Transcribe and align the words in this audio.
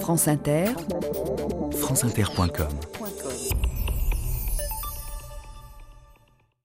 France 0.00 0.28
Inter, 0.28 0.66
franceinter.com 1.72 2.68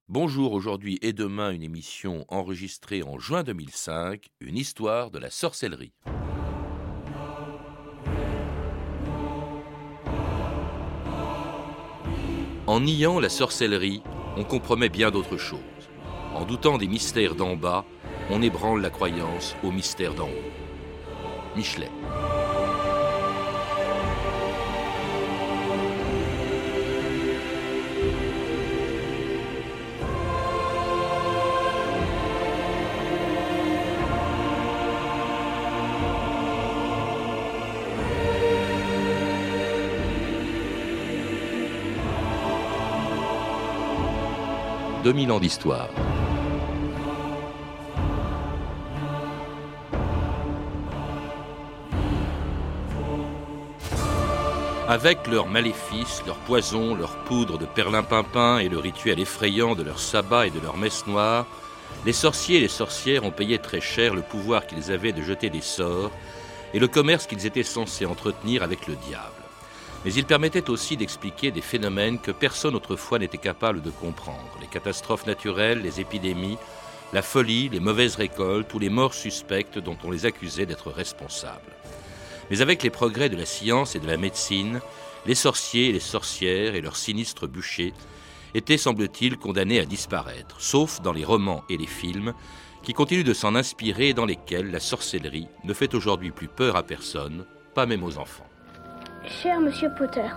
Bonjour, 0.07 0.51
aujourd'hui 0.51 0.99
et 1.01 1.13
demain 1.13 1.51
une 1.51 1.63
émission 1.63 2.25
enregistrée 2.27 3.01
en 3.01 3.17
juin 3.17 3.43
2005, 3.43 4.29
une 4.41 4.57
histoire 4.57 5.09
de 5.09 5.19
la 5.19 5.29
sorcellerie. 5.29 5.93
En 12.67 12.81
niant 12.81 13.19
la 13.19 13.29
sorcellerie, 13.29 14.03
on 14.37 14.43
compromet 14.43 14.89
bien 14.89 15.09
d'autres 15.09 15.37
choses. 15.37 15.59
En 16.35 16.45
doutant 16.45 16.77
des 16.77 16.87
mystères 16.87 17.35
d'en 17.35 17.55
bas, 17.55 17.85
on 18.29 18.41
ébranle 18.41 18.81
la 18.81 18.89
croyance 18.89 19.55
aux 19.63 19.71
mystères 19.71 20.13
d'en 20.13 20.27
haut. 20.27 21.55
Michelet. 21.55 21.89
2000 45.11 45.31
ans 45.33 45.39
d'histoire. 45.41 45.89
Avec 54.87 55.27
leurs 55.27 55.47
maléfices, 55.47 56.23
leurs 56.25 56.37
poisons, 56.37 56.95
leurs 56.95 57.17
poudres 57.25 57.57
de 57.57 57.65
perlimpinpin 57.65 58.59
et 58.59 58.69
le 58.69 58.77
rituel 58.77 59.19
effrayant 59.19 59.75
de 59.75 59.83
leurs 59.83 59.99
sabbats 59.99 60.47
et 60.47 60.49
de 60.49 60.61
leurs 60.61 60.77
messes 60.77 61.05
noires, 61.07 61.45
les 62.05 62.13
sorciers 62.13 62.59
et 62.59 62.61
les 62.61 62.69
sorcières 62.69 63.25
ont 63.25 63.31
payé 63.31 63.59
très 63.59 63.81
cher 63.81 64.15
le 64.15 64.21
pouvoir 64.21 64.65
qu'ils 64.65 64.93
avaient 64.93 65.11
de 65.11 65.21
jeter 65.21 65.49
des 65.49 65.59
sorts 65.59 66.11
et 66.73 66.79
le 66.79 66.87
commerce 66.87 67.27
qu'ils 67.27 67.45
étaient 67.45 67.63
censés 67.63 68.05
entretenir 68.05 68.63
avec 68.63 68.87
le 68.87 68.95
diable 68.95 69.40
mais 70.03 70.13
il 70.13 70.25
permettait 70.25 70.69
aussi 70.69 70.97
d'expliquer 70.97 71.51
des 71.51 71.61
phénomènes 71.61 72.19
que 72.19 72.31
personne 72.31 72.75
autrefois 72.75 73.19
n'était 73.19 73.37
capable 73.37 73.81
de 73.81 73.91
comprendre. 73.91 74.57
Les 74.59 74.67
catastrophes 74.67 75.27
naturelles, 75.27 75.81
les 75.81 76.01
épidémies, 76.01 76.57
la 77.13 77.21
folie, 77.21 77.69
les 77.69 77.79
mauvaises 77.79 78.15
récoltes 78.15 78.73
ou 78.73 78.79
les 78.79 78.89
morts 78.89 79.13
suspectes 79.13 79.77
dont 79.77 79.97
on 80.03 80.11
les 80.11 80.25
accusait 80.25 80.65
d'être 80.65 80.91
responsables. 80.91 81.75
Mais 82.49 82.61
avec 82.61 82.83
les 82.83 82.89
progrès 82.89 83.29
de 83.29 83.37
la 83.37 83.45
science 83.45 83.95
et 83.95 83.99
de 83.99 84.07
la 84.07 84.17
médecine, 84.17 84.81
les 85.25 85.35
sorciers 85.35 85.89
et 85.89 85.91
les 85.91 85.99
sorcières 85.99 86.73
et 86.73 86.81
leurs 86.81 86.95
sinistres 86.95 87.47
bûchers 87.47 87.93
étaient, 88.53 88.77
semble-t-il, 88.77 89.37
condamnés 89.37 89.79
à 89.79 89.85
disparaître, 89.85 90.59
sauf 90.59 91.01
dans 91.01 91.13
les 91.13 91.23
romans 91.23 91.63
et 91.69 91.77
les 91.77 91.87
films, 91.87 92.33
qui 92.83 92.93
continuent 92.93 93.23
de 93.23 93.33
s'en 93.33 93.55
inspirer 93.55 94.09
et 94.09 94.13
dans 94.13 94.25
lesquels 94.25 94.71
la 94.71 94.79
sorcellerie 94.79 95.47
ne 95.63 95.73
fait 95.73 95.93
aujourd'hui 95.93 96.31
plus 96.31 96.47
peur 96.47 96.75
à 96.75 96.83
personne, 96.83 97.45
pas 97.75 97.85
même 97.85 98.03
aux 98.03 98.17
enfants. 98.17 98.50
Cher 99.25 99.59
Monsieur 99.59 99.89
Potter, 99.97 100.27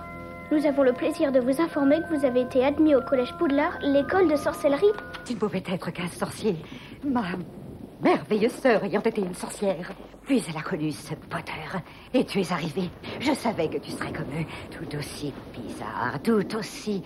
nous 0.53 0.67
avons 0.67 0.83
le 0.83 0.93
plaisir 0.93 1.33
de 1.33 1.41
vous 1.41 1.61
informer 1.61 2.01
que 2.03 2.15
vous 2.15 2.25
avez 2.25 2.43
été 2.43 2.65
admis 2.65 2.95
au 2.95 3.01
Collège 3.01 3.33
Poudlard, 3.39 3.79
l'école 3.83 4.31
de 4.31 4.37
sorcellerie. 4.37 4.93
Tu 5.25 5.35
ne 5.35 5.39
pouvais 5.39 5.63
être 5.67 5.91
qu'un 5.91 6.09
sorcier. 6.09 6.57
Ma 7.05 7.23
merveilleuse 8.03 8.53
sœur 8.53 8.85
ayant 8.85 9.01
été 9.01 9.23
une 9.23 9.35
sorcière. 9.35 9.93
Puis 10.27 10.43
elle 10.49 10.57
a 10.57 10.63
connu 10.63 10.93
ce 10.93 11.15
Potter. 11.15 11.53
Et 12.13 12.25
tu 12.25 12.41
es 12.41 12.53
arrivé. 12.53 12.91
Je 13.21 13.33
savais 13.33 13.69
que 13.69 13.79
tu 13.79 13.91
serais 13.91 14.13
comme 14.13 14.31
eux. 14.39 14.47
Tout 14.71 14.97
aussi 14.97 15.33
bizarre, 15.55 16.21
tout 16.23 16.57
aussi 16.57 17.03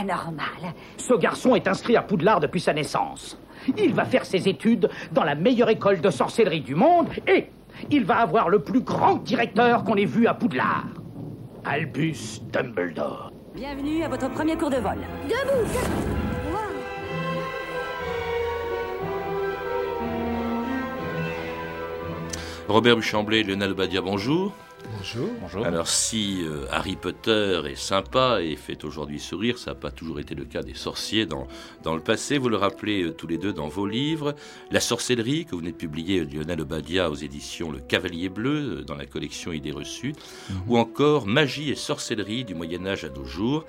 anormal. 0.00 0.74
Ce 0.96 1.14
garçon 1.14 1.54
est 1.54 1.68
inscrit 1.68 1.96
à 1.96 2.02
Poudlard 2.02 2.40
depuis 2.40 2.60
sa 2.60 2.72
naissance. 2.72 3.38
Il 3.76 3.94
va 3.94 4.04
faire 4.04 4.24
ses 4.24 4.48
études 4.48 4.88
dans 5.12 5.24
la 5.24 5.34
meilleure 5.34 5.70
école 5.70 6.00
de 6.00 6.10
sorcellerie 6.10 6.60
du 6.60 6.74
monde 6.74 7.08
et 7.26 7.46
il 7.90 8.04
va 8.04 8.18
avoir 8.18 8.48
le 8.48 8.60
plus 8.60 8.80
grand 8.80 9.16
directeur 9.16 9.84
qu'on 9.84 9.96
ait 9.96 10.04
vu 10.04 10.26
à 10.26 10.34
Poudlard. 10.34 10.86
Albus 11.64 12.40
Dumbledore. 12.52 13.32
Bienvenue 13.54 14.02
à 14.04 14.08
votre 14.08 14.30
premier 14.30 14.56
cours 14.56 14.70
de 14.70 14.76
vol. 14.76 14.98
Debout 15.24 15.68
Robert 22.68 22.96
Buchamblé, 22.96 23.42
Lionel 23.42 23.72
Badia, 23.72 24.02
bonjour. 24.02 24.52
Bonjour. 24.98 25.64
Alors 25.64 25.88
si 25.88 26.42
euh, 26.42 26.66
Harry 26.70 26.96
Potter 26.96 27.62
est 27.66 27.76
sympa 27.76 28.40
et 28.42 28.56
fait 28.56 28.84
aujourd'hui 28.84 29.20
sourire, 29.20 29.56
ça 29.56 29.70
n'a 29.70 29.74
pas 29.76 29.90
toujours 29.90 30.18
été 30.18 30.34
le 30.34 30.44
cas 30.44 30.62
des 30.62 30.74
sorciers 30.74 31.24
dans, 31.24 31.46
dans 31.82 31.94
le 31.94 32.02
passé. 32.02 32.36
Vous 32.36 32.48
le 32.48 32.56
rappelez 32.56 33.04
euh, 33.04 33.12
tous 33.12 33.28
les 33.28 33.38
deux 33.38 33.52
dans 33.52 33.68
vos 33.68 33.86
livres. 33.86 34.34
La 34.70 34.80
sorcellerie 34.80 35.44
que 35.44 35.52
vous 35.52 35.58
venez 35.58 35.72
de 35.72 35.76
publier, 35.76 36.24
Lionel 36.24 36.60
Obadia, 36.60 37.10
aux 37.10 37.14
éditions 37.14 37.70
Le 37.70 37.78
Cavalier 37.78 38.28
Bleu, 38.28 38.78
euh, 38.78 38.84
dans 38.84 38.96
la 38.96 39.06
collection 39.06 39.52
Idées 39.52 39.72
reçues. 39.72 40.14
Mhm. 40.50 40.56
Ou 40.68 40.78
encore 40.78 41.26
Magie 41.26 41.70
et 41.70 41.76
sorcellerie 41.76 42.44
du 42.44 42.54
Moyen 42.54 42.84
Âge 42.86 43.04
à 43.04 43.08
nos 43.08 43.24
jours 43.24 43.64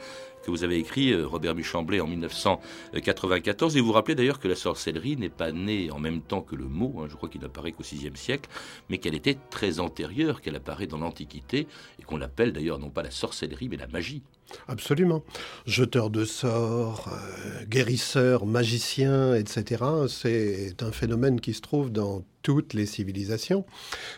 vous 0.49 0.63
avez 0.63 0.77
écrit, 0.77 1.11
euh, 1.11 1.25
Robert 1.25 1.55
Muchamblé, 1.55 2.01
en 2.01 2.07
1994. 2.07 3.77
Et 3.77 3.81
vous 3.81 3.91
rappelez 3.91 4.15
d'ailleurs 4.15 4.39
que 4.39 4.47
la 4.47 4.55
sorcellerie 4.55 5.17
n'est 5.17 5.29
pas 5.29 5.51
née 5.51 5.91
en 5.91 5.99
même 5.99 6.21
temps 6.21 6.41
que 6.41 6.55
le 6.55 6.65
mot, 6.65 6.95
hein, 6.99 7.07
je 7.09 7.15
crois 7.15 7.29
qu'il 7.29 7.41
n'apparaît 7.41 7.71
qu'au 7.71 7.83
VIe 7.83 8.11
siècle, 8.15 8.49
mais 8.89 8.97
qu'elle 8.97 9.15
était 9.15 9.37
très 9.49 9.79
antérieure, 9.79 10.41
qu'elle 10.41 10.55
apparaît 10.55 10.87
dans 10.87 10.97
l'Antiquité, 10.97 11.67
et 11.99 12.03
qu'on 12.03 12.17
l'appelle 12.17 12.53
d'ailleurs 12.53 12.79
non 12.79 12.89
pas 12.89 13.03
la 13.03 13.11
sorcellerie, 13.11 13.69
mais 13.69 13.77
la 13.77 13.87
magie. 13.87 14.23
Absolument. 14.67 15.23
Jeteur 15.65 16.09
de 16.09 16.25
sorts, 16.25 17.09
euh, 17.11 17.65
guérisseur, 17.65 18.45
magicien, 18.45 19.35
etc. 19.35 19.83
C'est 20.07 20.81
un 20.81 20.91
phénomène 20.91 21.39
qui 21.39 21.53
se 21.53 21.61
trouve 21.61 21.91
dans 21.91 22.23
toutes 22.41 22.73
les 22.73 22.85
civilisations. 22.85 23.65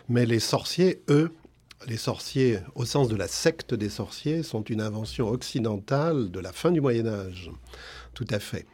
Mais 0.09 0.25
les 0.25 0.39
sorciers, 0.39 1.01
eux, 1.09 1.31
les 1.87 1.97
sorciers, 1.97 2.59
au 2.75 2.85
sens 2.85 3.07
de 3.07 3.15
la 3.15 3.27
secte 3.27 3.73
des 3.73 3.89
sorciers, 3.89 4.43
sont 4.43 4.63
une 4.63 4.81
invention 4.81 5.29
occidentale 5.29 6.31
de 6.31 6.39
la 6.39 6.51
fin 6.51 6.71
du 6.71 6.81
Moyen 6.81 7.07
Âge. 7.07 7.51
Tout 8.13 8.27
à 8.29 8.39
fait. 8.39 8.65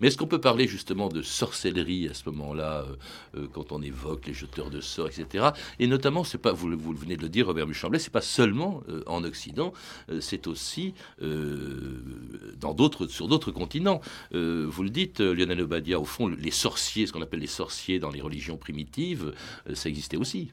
Mais 0.00 0.08
est-ce 0.08 0.16
qu'on 0.16 0.26
peut 0.26 0.40
parler 0.40 0.66
justement 0.66 1.08
de 1.08 1.22
sorcellerie 1.22 2.08
à 2.08 2.14
ce 2.14 2.28
moment-là, 2.30 2.84
euh, 2.86 2.96
euh, 3.36 3.48
quand 3.52 3.72
on 3.72 3.82
évoque 3.82 4.26
les 4.26 4.34
jeteurs 4.34 4.70
de 4.70 4.80
sorts, 4.80 5.08
etc. 5.08 5.50
Et 5.78 5.86
notamment, 5.86 6.24
c'est 6.24 6.38
pas, 6.38 6.52
vous, 6.52 6.68
venez 6.94 7.16
de 7.16 7.22
le 7.22 7.28
dire, 7.28 7.46
Robert 7.46 7.66
Muchamblet, 7.66 7.98
c'est 7.98 8.12
pas 8.12 8.20
seulement 8.20 8.82
euh, 8.88 9.02
en 9.06 9.24
Occident, 9.24 9.72
c'est 10.20 10.46
aussi 10.46 10.94
dans 11.20 12.74
d'autres, 12.74 13.06
sur 13.06 13.28
d'autres 13.28 13.50
continents. 13.50 14.00
vous 14.32 14.82
le 14.82 14.90
dites, 14.90 15.20
Lionel 15.20 15.62
Obadia, 15.62 15.98
au 15.98 16.04
fond, 16.04 16.28
les 16.28 16.50
sorciers, 16.50 17.06
ce 17.06 17.12
qu'on 17.12 17.22
appelle 17.22 17.40
les 17.40 17.46
sorciers 17.46 17.98
dans 17.98 18.10
les 18.10 18.20
religions 18.20 18.56
primitives, 18.56 19.32
ça 19.74 19.88
existait 19.88 20.16
aussi. 20.16 20.50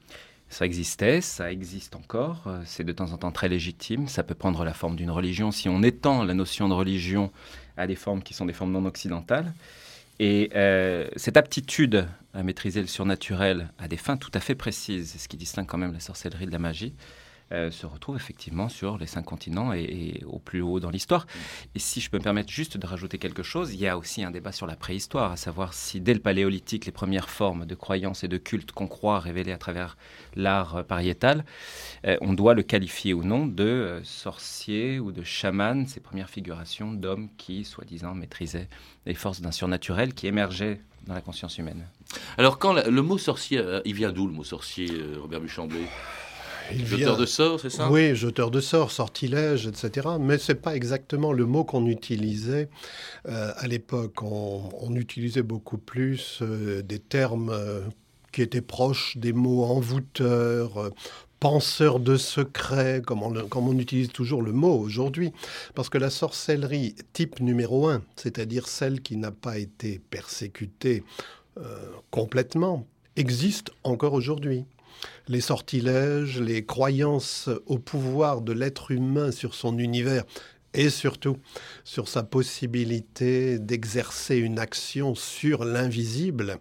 Ça 0.49 0.65
existait, 0.65 1.21
ça 1.21 1.51
existe 1.51 1.95
encore, 1.95 2.43
euh, 2.47 2.61
c'est 2.65 2.83
de 2.83 2.91
temps 2.91 3.11
en 3.11 3.17
temps 3.17 3.31
très 3.31 3.47
légitime, 3.49 4.07
ça 4.07 4.23
peut 4.23 4.33
prendre 4.33 4.65
la 4.65 4.73
forme 4.73 4.95
d'une 4.95 5.11
religion 5.11 5.51
si 5.51 5.69
on 5.69 5.83
étend 5.83 6.23
la 6.23 6.33
notion 6.33 6.67
de 6.67 6.73
religion 6.73 7.31
à 7.77 7.85
des 7.85 7.95
formes 7.95 8.23
qui 8.23 8.33
sont 8.33 8.47
des 8.47 8.53
formes 8.53 8.71
non 8.71 8.85
occidentales. 8.85 9.53
Et 10.19 10.49
euh, 10.55 11.07
cette 11.15 11.37
aptitude 11.37 12.07
à 12.33 12.43
maîtriser 12.43 12.81
le 12.81 12.87
surnaturel 12.87 13.69
à 13.77 13.87
des 13.87 13.95
fins 13.95 14.17
tout 14.17 14.31
à 14.33 14.39
fait 14.39 14.55
précises, 14.55 15.15
ce 15.19 15.27
qui 15.27 15.37
distingue 15.37 15.67
quand 15.67 15.77
même 15.77 15.93
la 15.93 15.99
sorcellerie 15.99 16.47
de 16.47 16.51
la 16.51 16.59
magie, 16.59 16.93
euh, 17.51 17.71
se 17.71 17.87
retrouve 17.87 18.15
effectivement 18.15 18.69
sur 18.69 18.99
les 18.99 19.07
cinq 19.07 19.23
continents 19.23 19.73
et, 19.73 20.21
au 20.27 20.37
plus 20.37 20.61
haut 20.61 20.79
dans 20.79 20.91
l'histoire. 20.91 21.25
Et 21.73 21.79
si 21.79 21.99
je 21.99 22.09
peux 22.09 22.17
me 22.17 22.23
permettre 22.23 22.51
juste 22.51 22.77
de 22.77 22.85
rajouter 22.85 23.17
quelque 23.17 23.41
chose, 23.41 23.73
il 23.73 23.79
y 23.79 23.87
a 23.87 23.97
aussi 23.97 24.23
un 24.23 24.29
débat 24.29 24.51
sur 24.51 24.67
la 24.67 24.75
préhistoire, 24.75 25.31
à 25.31 25.37
savoir 25.37 25.73
si 25.73 25.99
dès 25.99 26.13
le 26.13 26.19
paléolithique, 26.19 26.85
les 26.85 26.91
premières 26.91 27.29
formes 27.29 27.65
de 27.65 27.73
croyances 27.73 28.23
et 28.23 28.27
de 28.27 28.37
culte 28.37 28.71
qu'on 28.71 28.87
croit 28.87 29.19
révélées 29.19 29.51
à 29.51 29.57
travers 29.57 29.97
l'art 30.35 30.85
pariétal, 30.85 31.43
euh, 32.05 32.17
on 32.21 32.33
doit 32.33 32.53
le 32.53 32.61
qualifier 32.61 33.13
ou 33.15 33.23
non 33.23 33.47
de 33.47 33.63
euh, 33.63 34.03
sorcier 34.03 34.99
ou 34.99 35.11
de 35.11 35.23
chaman, 35.23 35.87
ces 35.87 36.01
premières 36.01 36.29
figurations 36.29 36.93
d'hommes 36.93 37.29
qui, 37.37 37.65
soi-disant, 37.65 38.13
maîtrisaient 38.13 38.69
les 39.07 39.15
forces 39.15 39.41
d'un 39.41 39.51
surnaturel 39.51 40.13
qui 40.13 40.27
émergeait 40.27 40.81
dans 41.07 41.15
la 41.15 41.21
conscience 41.21 41.57
humaine. 41.57 41.87
Alors, 42.37 42.59
quand 42.59 42.73
le 42.73 43.01
mot 43.01 43.17
sorcier, 43.17 43.63
il 43.85 43.95
vient 43.95 44.11
d'où 44.11 44.27
le 44.27 44.33
mot 44.33 44.43
sorcier, 44.43 44.91
Robert 45.19 45.41
Buchamblé 45.41 45.85
jeteur 46.77 47.17
de 47.17 47.25
sorts, 47.25 47.59
c'est 47.59 47.69
ça? 47.69 47.89
Oui, 47.89 48.15
jeteur 48.15 48.51
de 48.51 48.61
sorts, 48.61 48.91
sortilège, 48.91 49.67
etc. 49.67 50.07
Mais 50.19 50.37
ce 50.37 50.51
n'est 50.51 50.59
pas 50.59 50.75
exactement 50.75 51.33
le 51.33 51.45
mot 51.45 51.63
qu'on 51.63 51.85
utilisait 51.87 52.69
euh, 53.27 53.51
à 53.55 53.67
l'époque. 53.67 54.21
On, 54.21 54.95
utilisait 54.95 55.43
beaucoup 55.43 55.77
plus 55.77 56.39
euh, 56.41 56.81
des 56.81 56.99
termes 56.99 57.51
euh, 57.51 57.81
qui 58.31 58.41
étaient 58.41 58.61
proches 58.61 59.17
des 59.17 59.33
mots 59.33 59.63
envoûteurs, 59.63 60.91
penseur 61.39 61.99
de 61.99 62.17
secrets, 62.17 63.01
comme 63.05 63.23
on, 63.23 63.47
comme 63.47 63.67
on, 63.67 63.77
utilise 63.77 64.09
toujours 64.09 64.41
le 64.41 64.51
mot 64.51 64.77
aujourd'hui, 64.77 65.31
parce 65.75 65.89
que 65.89 65.97
la 65.97 66.09
sorcellerie 66.09 66.95
type 67.13 67.39
numéro 67.39 67.87
un, 67.87 68.01
c'est-à-dire 68.15 68.67
celle 68.67 69.01
qui 69.01 69.15
n'a 69.15 69.31
pas 69.31 69.57
été 69.57 70.01
persécutée 70.09 71.03
complètement, 72.11 72.85
existe 73.15 73.71
encore 73.83 74.13
aujourd'hui. 74.13 74.65
Les 75.27 75.41
sortilèges, 75.41 76.39
les 76.39 76.65
croyances 76.65 77.49
au 77.65 77.79
pouvoir 77.79 78.41
de 78.41 78.53
l'être 78.53 78.91
humain 78.91 79.31
sur 79.31 79.55
son 79.55 79.77
univers 79.77 80.23
et 80.73 80.89
surtout 80.89 81.37
sur 81.83 82.07
sa 82.07 82.23
possibilité 82.23 83.59
d'exercer 83.59 84.37
une 84.37 84.59
action 84.59 85.15
sur 85.15 85.65
l'invisible. 85.65 86.57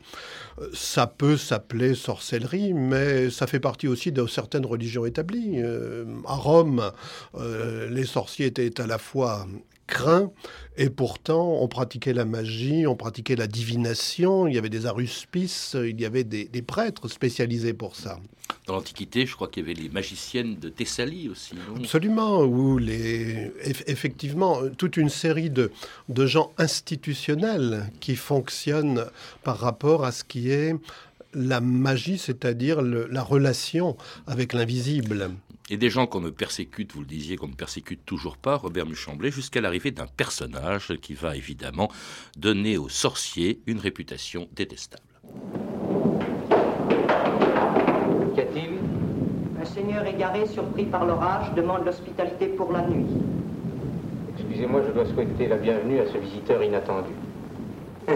Euh, 0.61 0.69
ça 0.73 1.07
peut 1.07 1.37
s'appeler 1.37 1.95
sorcellerie, 1.95 2.73
mais 2.73 3.31
ça 3.31 3.47
fait 3.47 3.61
partie 3.61 3.89
aussi 3.89 4.13
de 4.13 4.27
certaines 4.27 4.67
religions 4.67 5.05
établies. 5.05 5.61
Euh, 5.63 6.05
à 6.27 6.35
Rome, 6.35 6.91
euh, 7.35 7.91
les 7.91 8.05
sorciers 8.05 8.47
étaient 8.47 8.81
à 8.81 8.87
la 8.87 8.99
fois 8.99 9.47
craints 9.89 10.31
et 10.81 10.91
pourtant, 10.91 11.61
on 11.61 11.67
pratiquait 11.67 12.13
la 12.13 12.25
magie, 12.25 12.87
on 12.87 12.95
pratiquait 12.95 13.35
la 13.35 13.49
divination, 13.49 14.47
il 14.47 14.55
y 14.55 14.59
avait 14.59 14.69
des 14.69 14.87
aruspices, 14.87 15.75
il 15.75 16.01
y 16.01 16.07
avait 16.07 16.23
des, 16.23 16.63
prêtres 16.63 17.09
spécialisés 17.09 17.73
pour 17.73 17.97
ça. 17.97 18.21
Dans 18.69 18.75
l'Antiquité, 18.75 19.27
je 19.27 19.35
crois 19.35 19.49
qu'il 19.49 19.67
y 19.67 19.71
avait 19.71 19.81
les 19.81 19.89
magiciennes 19.89 20.57
de 20.57 20.69
Thessalie 20.69 21.29
aussi. 21.29 21.55
Absolument, 21.77 22.43
ou 22.43 22.79
les, 22.79 23.53
effectivement, 23.87 24.61
toute 24.79 24.97
une 24.97 25.09
série 25.09 25.51
de, 25.51 25.73
de 26.09 26.27
gens 26.27 26.53
institutionnels 26.59 27.91
qui 27.99 28.15
fonctionnent 28.15 29.05
par 29.43 29.59
rapport 29.59 30.05
à 30.05 30.13
ce 30.13 30.23
qui 30.23 30.51
est 30.51 30.77
la 31.35 31.61
magie, 31.61 32.19
c'est-à-dire 32.19 32.83
la 32.83 33.23
relation 33.23 33.97
avec 34.29 34.53
l'invisible 34.53 35.31
et 35.71 35.77
des 35.77 35.91
gens 35.91 36.07
qu'on 36.07 36.21
ne 36.21 36.31
persécute, 36.31 36.93
vous 36.93 37.01
le 37.01 37.07
disiez, 37.07 37.37
qu'on 37.37 37.49
ne 37.49 37.55
persécute 37.55 38.05
toujours 38.05 38.37
pas, 38.37 38.57
Robert 38.57 38.87
Muchamblet, 38.87 39.31
jusqu'à 39.31 39.61
l'arrivée 39.61 39.91
d'un 39.91 40.07
personnage 40.07 40.95
qui 41.03 41.15
va 41.15 41.37
évidemment 41.37 41.89
donner 42.37 42.79
aux 42.79 42.89
sorciers 42.89 43.61
une 43.67 43.79
réputation 43.79 44.49
détestable. 44.53 45.03
Qu'y 48.35 48.41
a-t-il? 48.41 48.79
Un 49.61 49.65
seigneur 49.65 50.07
égaré, 50.07 50.47
surpris 50.47 50.85
par 50.85 51.05
l'orage, 51.05 51.53
demande 51.55 51.85
l'hospitalité 51.85 52.47
pour 52.47 52.73
la 52.73 52.83
nuit. 52.87 53.07
Excusez-moi, 54.39 54.83
je 54.87 54.93
dois 54.93 55.07
souhaiter 55.07 55.49
la 55.49 55.57
bienvenue 55.57 56.01
à 56.01 56.07
ce 56.07 56.19
visiteur 56.19 56.63
inattendu. 56.63 57.13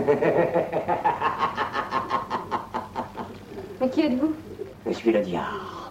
Mais 3.80 3.90
qui 3.90 4.02
êtes-vous? 4.02 4.32
Je 4.86 4.92
suis 4.92 5.12
le 5.12 5.20
diable. 5.20 5.81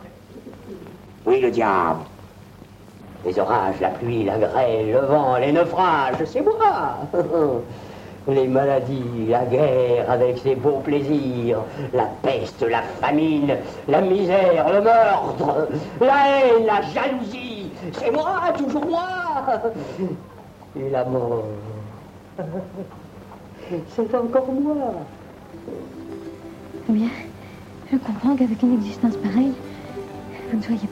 Oui, 1.26 1.40
le 1.40 1.52
diable. 1.52 2.02
Les 3.26 3.38
orages, 3.38 3.80
la 3.80 3.90
pluie, 3.90 4.24
la 4.24 4.38
grêle, 4.38 4.92
le 4.92 5.00
vent, 5.00 5.38
les 5.38 5.52
naufrages, 5.52 6.16
c'est 6.26 6.42
moi. 6.42 6.98
Les 8.28 8.48
maladies, 8.48 9.26
la 9.30 9.46
guerre 9.46 10.10
avec 10.10 10.38
ses 10.38 10.54
beaux 10.54 10.80
plaisirs, 10.80 11.58
la 11.92 12.06
peste, 12.22 12.62
la 12.62 12.84
famine, 12.84 13.58
la 13.88 14.02
misère, 14.02 14.72
le 14.72 14.82
meurtre, 14.82 15.68
la 16.00 16.28
haine, 16.30 16.68
la 16.68 16.82
jalousie, 16.84 17.72
c'est 17.94 18.12
moi, 18.12 18.42
toujours 18.56 18.86
moi. 18.86 19.08
Et 20.80 20.90
la 20.92 21.04
mort, 21.04 21.46
c'est 23.90 24.16
encore 24.16 24.52
moi. 24.52 24.94
Eh 26.90 26.92
bien, 26.92 27.10
je 27.92 27.98
comprends 27.98 28.36
qu'avec 28.36 28.62
une 28.62 28.76
existence 28.76 29.18
pareille, 29.18 29.54
vous 30.52 30.58
ne 30.58 30.64
soyez 30.64 30.88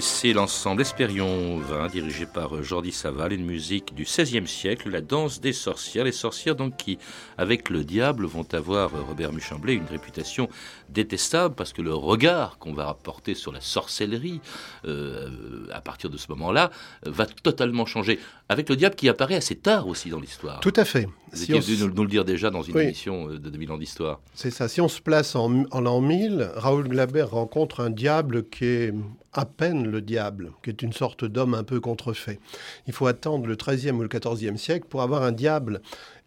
c'est 0.00 0.32
l'ensemble 0.32 0.82
Espérion 0.82 1.58
20, 1.58 1.88
dirigé 1.88 2.26
par 2.26 2.62
Jordi 2.62 2.92
Saval, 2.92 3.32
une 3.32 3.44
musique 3.44 3.94
du 3.94 4.04
XVIe 4.04 4.46
siècle, 4.46 4.90
la 4.90 5.00
danse 5.00 5.40
des 5.40 5.52
sorcières. 5.52 6.04
Les 6.04 6.12
sorcières, 6.12 6.56
donc, 6.56 6.76
qui, 6.76 6.98
avec 7.38 7.70
le 7.70 7.84
diable, 7.84 8.26
vont 8.26 8.46
avoir, 8.52 8.90
Robert 9.08 9.32
Muchamblet, 9.32 9.74
une 9.74 9.86
réputation 9.86 10.48
détestable, 10.88 11.54
parce 11.54 11.72
que 11.72 11.82
le 11.82 11.94
regard 11.94 12.58
qu'on 12.58 12.72
va 12.72 12.88
apporter 12.88 13.34
sur 13.34 13.52
la 13.52 13.60
sorcellerie, 13.60 14.40
euh, 14.84 15.66
à 15.72 15.80
partir 15.80 16.10
de 16.10 16.16
ce 16.16 16.26
moment-là, 16.30 16.70
va 17.04 17.26
totalement 17.26 17.86
changer. 17.86 18.18
Avec 18.48 18.68
le 18.68 18.76
diable 18.76 18.94
qui 18.94 19.08
apparaît 19.08 19.36
assez 19.36 19.56
tard 19.56 19.86
aussi 19.86 20.10
dans 20.10 20.20
l'histoire. 20.20 20.60
Tout 20.60 20.72
à 20.76 20.84
fait. 20.84 21.08
Vous 21.32 21.36
si 21.36 21.52
étiez 21.52 21.76
nous, 21.76 22.02
le 22.02 22.08
dire 22.08 22.24
déjà 22.24 22.50
dans 22.50 22.62
une 22.62 22.76
émission 22.76 23.28
euh, 23.28 23.38
de 23.38 23.50
2000 23.50 23.72
ans 23.72 23.78
d'histoire. 23.78 24.20
C'est 24.34 24.50
ça. 24.50 24.68
Si 24.68 24.80
on 24.80 24.88
se 24.88 25.00
place 25.00 25.36
en, 25.36 25.64
en 25.70 25.80
l'an 25.80 26.00
1000, 26.00 26.50
Raoul 26.56 26.88
Glaber 26.88 27.22
rencontre 27.22 27.80
un 27.80 27.90
diable 27.90 28.48
qui 28.48 28.64
est 28.64 28.94
à 29.32 29.44
peine 29.44 29.86
le 29.86 30.00
diable, 30.00 30.52
qui 30.62 30.70
est 30.70 30.82
une 30.82 30.92
sorte 30.92 31.24
d'homme 31.24 31.54
un 31.54 31.64
peu 31.64 31.80
contrefait. 31.80 32.40
Il 32.86 32.92
faut 32.92 33.06
attendre 33.06 33.46
le 33.46 33.56
XIIIe 33.56 33.92
ou 33.92 34.02
le 34.02 34.08
XIVe 34.08 34.56
siècle 34.56 34.86
pour 34.88 35.02
avoir 35.02 35.22
un 35.22 35.32
diable 35.32 35.80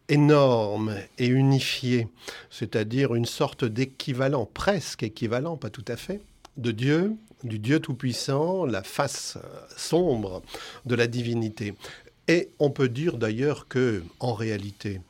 énorme 0.09 0.95
et 1.17 1.27
unifié, 1.27 2.07
c'est-à-dire 2.49 3.15
une 3.15 3.25
sorte 3.25 3.65
d'équivalent, 3.65 4.49
presque 4.53 5.03
équivalent, 5.03 5.57
pas 5.57 5.69
tout 5.69 5.85
à 5.87 5.95
fait, 5.95 6.21
de 6.57 6.71
Dieu, 6.71 7.13
du 7.43 7.59
Dieu 7.59 7.79
Tout-Puissant, 7.79 8.65
la 8.65 8.83
face 8.83 9.37
sombre 9.75 10.41
de 10.85 10.95
la 10.95 11.07
divinité. 11.07 11.73
Et 12.27 12.49
on 12.59 12.69
peut 12.69 12.89
dire 12.89 13.17
d'ailleurs 13.17 13.67
que, 13.67 14.03
en 14.19 14.33
réalité, 14.33 15.01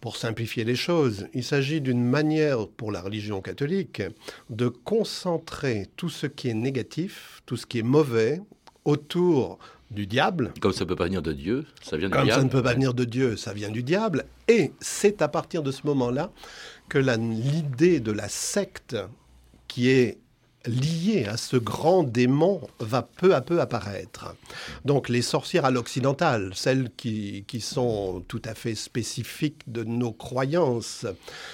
pour 0.00 0.16
simplifier 0.16 0.64
les 0.64 0.76
choses, 0.76 1.26
il 1.34 1.44
s'agit 1.44 1.80
d'une 1.80 2.04
manière 2.04 2.68
pour 2.68 2.92
la 2.92 3.00
religion 3.00 3.40
catholique 3.40 4.02
de 4.50 4.68
concentrer 4.68 5.88
tout 5.96 6.08
ce 6.08 6.26
qui 6.26 6.48
est 6.48 6.54
négatif, 6.54 7.42
tout 7.46 7.56
ce 7.56 7.66
qui 7.66 7.80
est 7.80 7.82
mauvais 7.82 8.40
autour 8.84 9.58
du 9.90 10.06
diable. 10.06 10.52
Comme 10.60 10.72
ça 10.72 10.84
ne 10.84 10.88
peut 10.88 10.96
pas 10.96 11.06
venir 11.06 11.22
de 11.22 11.32
Dieu, 11.32 11.64
ça 11.82 11.96
vient 11.96 12.08
du 12.08 12.12
diable. 12.12 12.28
Comme 12.28 12.38
ça 12.38 12.44
ne 12.44 12.50
peut 12.50 12.62
pas 12.62 12.74
venir 12.74 12.94
de 12.94 13.04
Dieu, 13.04 13.36
ça 13.36 13.52
vient 13.52 13.70
du 13.70 13.82
diable. 13.82 14.26
Et 14.46 14.72
c'est 14.80 15.22
à 15.22 15.28
partir 15.28 15.62
de 15.62 15.70
ce 15.72 15.86
moment-là 15.86 16.30
que 16.88 16.98
l'idée 16.98 18.00
de 18.00 18.12
la 18.12 18.28
secte 18.28 18.96
qui 19.66 19.88
est 19.88 20.18
lié 20.68 21.26
à 21.26 21.36
ce 21.36 21.56
grand 21.56 22.02
démon 22.02 22.60
va 22.78 23.02
peu 23.02 23.34
à 23.34 23.40
peu 23.40 23.60
apparaître. 23.60 24.36
Donc 24.84 25.08
les 25.08 25.22
sorcières 25.22 25.64
à 25.64 25.70
l'occidental, 25.70 26.52
celles 26.54 26.90
qui, 26.96 27.44
qui, 27.48 27.60
sont 27.60 28.22
tout 28.28 28.42
à 28.44 28.54
fait 28.54 28.74
spécifiques 28.74 29.62
de 29.66 29.84
nos 29.84 30.12
croyances, 30.12 31.06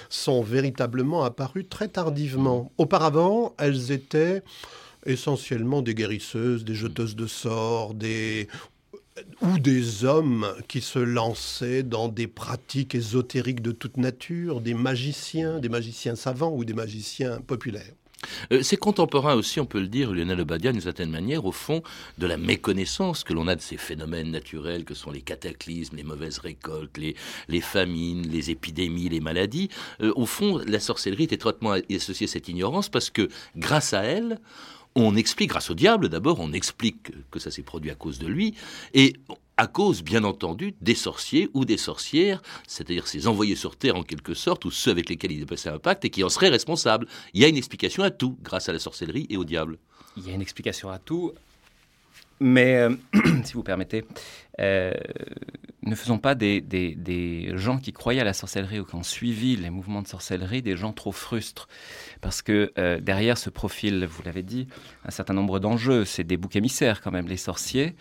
sont 0.09 0.41
véritablement 0.41 1.23
apparues 1.23 1.65
très 1.65 1.87
tardivement. 1.87 2.71
Auparavant, 2.77 3.55
elles 3.57 3.91
étaient 3.91 4.43
essentiellement 5.05 5.81
des 5.81 5.95
guérisseuses, 5.95 6.65
des 6.65 6.75
jeteuses 6.75 7.15
de 7.15 7.27
sorts, 7.27 7.93
des 7.93 8.47
ou 9.41 9.59
des 9.59 10.03
hommes 10.03 10.45
qui 10.67 10.81
se 10.81 10.99
lançaient 10.99 11.83
dans 11.83 12.09
des 12.09 12.27
pratiques 12.27 12.95
ésotériques 12.95 13.61
de 13.61 13.71
toute 13.71 13.95
nature, 13.95 14.59
des 14.59 14.73
magiciens, 14.73 15.59
des 15.59 15.69
magiciens 15.69 16.15
savants 16.15 16.53
ou 16.53 16.65
des 16.65 16.73
magiciens 16.73 17.39
populaires. 17.39 17.93
Euh, 18.51 18.61
c'est 18.61 18.77
contemporain 18.77 19.35
aussi, 19.35 19.59
on 19.59 19.65
peut 19.65 19.79
le 19.79 19.87
dire, 19.87 20.13
Lionel 20.13 20.41
Obadia, 20.41 20.71
d'une 20.71 20.81
certaine 20.81 21.09
manière, 21.09 21.45
au 21.45 21.51
fond, 21.51 21.81
de 22.17 22.27
la 22.27 22.37
méconnaissance 22.37 23.23
que 23.23 23.33
l'on 23.33 23.47
a 23.47 23.55
de 23.55 23.61
ces 23.61 23.77
phénomènes 23.77 24.31
naturels 24.31 24.85
que 24.85 24.93
sont 24.93 25.11
les 25.11 25.21
cataclysmes, 25.21 25.97
les 25.97 26.03
mauvaises 26.03 26.39
récoltes, 26.39 26.97
les, 26.97 27.15
les 27.47 27.61
famines, 27.61 28.27
les 28.27 28.51
épidémies, 28.51 29.09
les 29.09 29.19
maladies. 29.19 29.69
Euh, 30.01 30.13
au 30.15 30.25
fond, 30.25 30.59
la 30.65 30.79
sorcellerie 30.79 31.23
est 31.23 31.33
étroitement 31.33 31.75
associée 31.93 32.27
à 32.27 32.29
cette 32.29 32.47
ignorance 32.47 32.89
parce 32.89 33.09
que, 33.09 33.29
grâce 33.55 33.93
à 33.93 34.03
elle, 34.03 34.39
on 34.95 35.15
explique, 35.15 35.49
grâce 35.49 35.69
au 35.69 35.73
diable 35.73 36.09
d'abord, 36.09 36.39
on 36.39 36.53
explique 36.53 37.11
que 37.29 37.39
ça 37.39 37.51
s'est 37.51 37.63
produit 37.63 37.91
à 37.91 37.95
cause 37.95 38.17
de 38.17 38.27
lui, 38.27 38.55
et 38.93 39.17
à 39.57 39.67
cause, 39.67 40.03
bien 40.03 40.23
entendu, 40.23 40.75
des 40.81 40.95
sorciers 40.95 41.49
ou 41.53 41.65
des 41.65 41.77
sorcières, 41.77 42.41
c'est-à-dire 42.67 43.07
ces 43.07 43.27
envoyés 43.27 43.55
sur 43.55 43.75
Terre 43.75 43.95
en 43.95 44.03
quelque 44.03 44.33
sorte, 44.33 44.65
ou 44.65 44.71
ceux 44.71 44.91
avec 44.91 45.09
lesquels 45.09 45.31
il 45.31 45.41
est 45.41 45.45
passé 45.45 45.69
un 45.69 45.79
pacte 45.79 46.05
et 46.05 46.09
qui 46.09 46.23
en 46.23 46.29
seraient 46.29 46.49
responsables. 46.49 47.07
Il 47.33 47.41
y 47.41 47.45
a 47.45 47.47
une 47.47 47.57
explication 47.57 48.03
à 48.03 48.11
tout 48.11 48.37
grâce 48.43 48.69
à 48.69 48.73
la 48.73 48.79
sorcellerie 48.79 49.27
et 49.29 49.37
au 49.37 49.45
diable. 49.45 49.77
Il 50.17 50.27
y 50.27 50.31
a 50.31 50.33
une 50.33 50.41
explication 50.41 50.89
à 50.89 50.99
tout. 50.99 51.33
Mais, 52.39 52.75
euh, 52.75 52.95
si 53.43 53.53
vous 53.53 53.63
permettez, 53.63 54.03
euh, 54.59 54.93
ne 55.85 55.95
faisons 55.95 56.17
pas 56.17 56.35
des, 56.35 56.61
des, 56.61 57.51
gens 57.55 57.77
qui 57.77 57.93
croyaient 57.93 58.21
à 58.21 58.25
la 58.25 58.33
sorcellerie 58.33 58.79
ou 58.79 58.85
qui 58.85 58.95
ont 58.95 59.03
suivi 59.03 59.55
les 59.55 59.69
mouvements 59.69 60.01
de 60.01 60.07
sorcellerie 60.07 60.61
des 60.61 60.75
gens 60.75 60.93
trop 60.93 61.11
frustres. 61.11 61.67
Parce 62.21 62.41
que 62.41 62.71
euh, 62.77 62.99
derrière 62.99 63.37
ce 63.37 63.49
profil, 63.49 64.05
vous 64.05 64.23
l'avez 64.23 64.43
dit, 64.43 64.67
un 65.05 65.11
certain 65.11 65.33
nombre 65.33 65.59
d'enjeux. 65.59 66.05
C'est 66.05 66.23
des 66.23 66.37
boucs 66.37 66.55
émissaires 66.55 67.01
quand 67.01 67.11
même, 67.11 67.27
les 67.27 67.37
sorciers. 67.37 67.95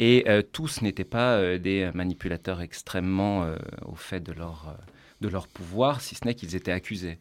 Et 0.00 0.26
tous 0.52 0.82
n'étaient 0.82 1.04
pas 1.04 1.58
des 1.58 1.90
manipulateurs 1.94 2.60
extrêmement 2.60 3.46
au 3.84 3.94
fait 3.94 4.20
de 4.20 4.32
leur 4.32 4.76
de 5.20 5.28
leur 5.28 5.48
pouvoir, 5.48 6.00
si 6.00 6.14
ce 6.14 6.24
n'est 6.26 6.34
qu'ils 6.34 6.54
étaient 6.54 6.72
accusés. 6.72 7.18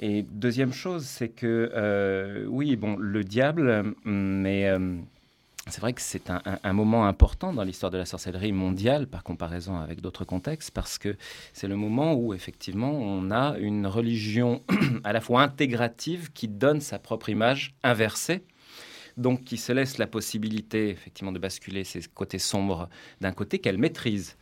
Et 0.00 0.22
deuxième 0.22 0.72
chose, 0.72 1.04
c'est 1.04 1.28
que, 1.28 1.70
euh, 1.74 2.44
oui, 2.48 2.76
bon, 2.76 2.96
le 2.96 3.22
diable, 3.22 3.94
mais 4.04 4.68
euh, 4.68 4.96
c'est 5.68 5.80
vrai 5.80 5.92
que 5.92 6.00
c'est 6.00 6.28
un, 6.28 6.72
moment 6.72 7.06
important 7.06 7.52
dans 7.52 7.62
l'histoire 7.62 7.92
de 7.92 7.98
la 7.98 8.04
sorcellerie 8.04 8.52
mondiale 8.52 9.06
par 9.06 9.22
comparaison 9.22 9.76
avec 9.76 10.00
d'autres 10.00 10.24
contextes, 10.24 10.72
parce 10.72 10.98
que 10.98 11.16
c'est 11.52 11.68
le 11.68 11.76
moment 11.76 12.14
où, 12.14 12.34
effectivement, 12.34 12.90
on 12.92 13.30
a 13.30 13.56
une 13.58 13.86
religion 13.86 14.62
à 15.04 15.12
la 15.12 15.20
fois 15.20 15.42
intégrative 15.42 16.32
qui 16.32 16.48
donne 16.48 16.80
sa 16.80 16.98
propre 16.98 17.28
image 17.28 17.74
inversée 17.82 18.44
donc 19.18 19.44
qui 19.44 19.58
se 19.58 19.72
laisse 19.72 19.98
la 19.98 20.06
possibilité 20.06 20.88
effectivement 20.88 21.32
de 21.32 21.38
basculer 21.38 21.84
ses 21.84 22.00
côtés 22.14 22.38
sombres 22.38 22.88
d'un 23.20 23.32
côté 23.32 23.58
qu'elle 23.58 23.76
maîtrise 23.76 24.36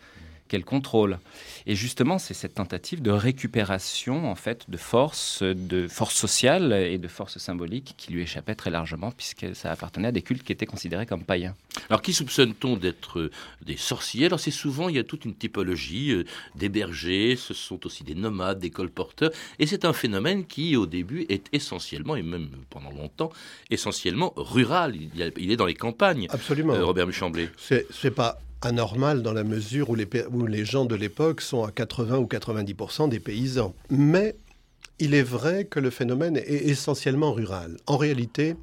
qu'elle 0.51 0.65
contrôle. 0.65 1.19
Et 1.67 1.77
justement, 1.77 2.19
c'est 2.19 2.35
cette 2.35 2.55
tentative 2.55 3.01
de 3.01 3.13
récupération 3.13 4.29
en 4.29 4.35
fait 4.35 4.69
de 4.69 4.77
force, 4.77 5.43
de 5.43 5.87
force 5.87 6.17
sociale 6.17 6.73
et 6.73 6.99
de 6.99 7.09
force 7.09 7.39
symbolique 7.39 7.95
qui 7.97 8.13
lui 8.13 8.23
échappait 8.23 8.57
très 8.57 8.71
largement 8.71 9.13
puisque 9.13 9.55
ça 9.55 9.71
appartenait 9.71 10.09
à 10.09 10.13
des 10.13 10.23
cultes 10.23 10.43
qui 10.43 10.53
étaient 10.53 10.67
considérés 10.67 11.07
comme 11.07 11.23
païens. 11.23 11.55
Alors 11.89 12.03
qui 12.03 12.13
soupçonne-t-on 12.13 12.77
d'être 12.77 13.21
euh, 13.21 13.31
des 13.65 13.77
sorciers? 13.77 14.27
Alors 14.27 14.41
c'est 14.41 14.51
souvent, 14.51 14.89
il 14.89 14.97
y 14.97 14.99
a 14.99 15.05
toute 15.05 15.25
une 15.25 15.35
typologie 15.35 16.11
euh, 16.11 16.25
des 16.57 16.69
bergers, 16.69 17.37
ce 17.37 17.55
sont 17.55 17.87
aussi 17.87 18.03
des 18.03 18.17
nomades, 18.17 18.59
des 18.59 18.71
colporteurs, 18.71 19.31
et 19.61 19.67
c'est 19.67 19.85
un 19.85 19.93
phénomène 19.93 20.45
qui 20.47 20.77
au 20.77 20.87
début 20.87 21.27
est 21.29 21.47
essentiellement, 21.53 22.17
et 22.17 22.23
même 22.23 22.49
pendant 22.71 22.91
longtemps, 22.91 23.31
essentiellement 23.71 24.33
rural. 24.37 24.97
Il, 24.97 25.51
est 25.51 25.57
dans 25.57 25.67
les 25.67 25.75
campagnes. 25.75 26.27
Absolument. 26.31 26.75
Euh, 26.75 26.85
Robert 26.85 27.07
Muchamblé. 27.07 27.49
C'est 27.59 28.11
pas 28.11 28.41
anormal 28.63 29.23
dans 29.23 29.33
la 29.33 29.45
mesure 29.45 29.91
où 29.91 29.95
les, 29.95 30.65
gens 30.65 30.85
de 30.85 30.95
l'époque 30.95 31.41
sont 31.41 31.65
à 31.65 31.71
80 31.71 32.19
ou 32.19 32.27
90% 32.27 33.09
des 33.09 33.21
paysans. 33.21 33.75
Mais 33.91 34.37
il 34.99 35.15
est 35.15 35.23
vrai 35.23 35.65
que 35.65 35.81
le 35.81 35.91
phénomène 35.91 36.37
est 36.37 36.69
essentiellement 36.69 37.33
rural. 37.33 37.77
En 37.87 37.97
réalité, 37.97 38.57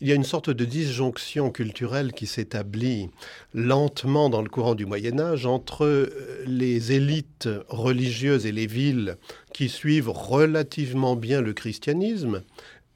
il 0.00 0.08
y 0.08 0.12
a 0.12 0.14
une 0.14 0.24
sorte 0.24 0.50
de 0.50 0.64
disjonction 0.64 1.50
culturelle 1.50 2.12
qui 2.12 2.26
s'établit 2.26 3.08
lentement 3.54 4.28
dans 4.28 4.42
le 4.42 4.48
courant 4.48 4.74
du 4.74 4.84
Moyen 4.84 5.18
Âge 5.18 5.46
entre 5.46 5.86
euh, 5.86 6.44
les 6.46 6.92
élites 6.92 7.48
religieuses 7.68 8.44
et 8.44 8.52
les 8.52 8.66
villes 8.66 9.16
qui 9.54 9.68
suivent 9.68 10.10
relativement 10.10 11.16
bien 11.16 11.40
le 11.40 11.54
christianisme 11.54 12.42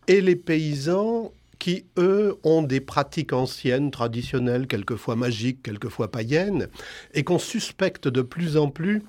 et 0.09 0.21
les 0.21 0.37
paysans 0.37 1.33
qui, 1.61 1.85
eux, 1.99 2.37
ont 2.43 2.63
des 2.63 2.81
pratiques 2.81 3.33
anciennes, 3.33 3.93
traditionnelles, 3.93 4.67
quelquefois 4.67 5.15
magiques, 5.15 5.63
quelquefois 5.63 6.11
païennes, 6.11 6.67
et 7.15 7.23
qu'on 7.23 7.39
suspecte 7.39 8.09
de 8.09 8.23
plus 8.23 8.57
en 8.57 8.69
plus 8.69 9.05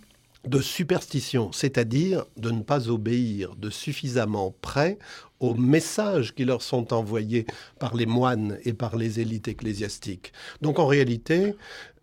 de 0.46 0.60
superstition, 0.60 1.52
c'est-à-dire 1.52 2.26
de 2.38 2.52
ne 2.52 2.62
pas 2.62 2.90
obéir 2.90 3.56
de 3.56 3.70
suffisamment 3.70 4.54
près 4.62 4.98
aux 5.40 5.54
messages 5.54 6.34
qui 6.36 6.46
leur 6.46 6.62
sont 6.62 6.94
envoyés 6.94 7.46
par 7.80 7.96
les 7.96 8.06
moines 8.06 8.58
et 8.66 8.74
par 8.74 8.96
les 8.96 9.20
élites 9.20 9.48
ecclésiastiques. 9.48 10.34
Donc 10.62 10.78
en 10.80 10.88
réalité, 10.88 11.56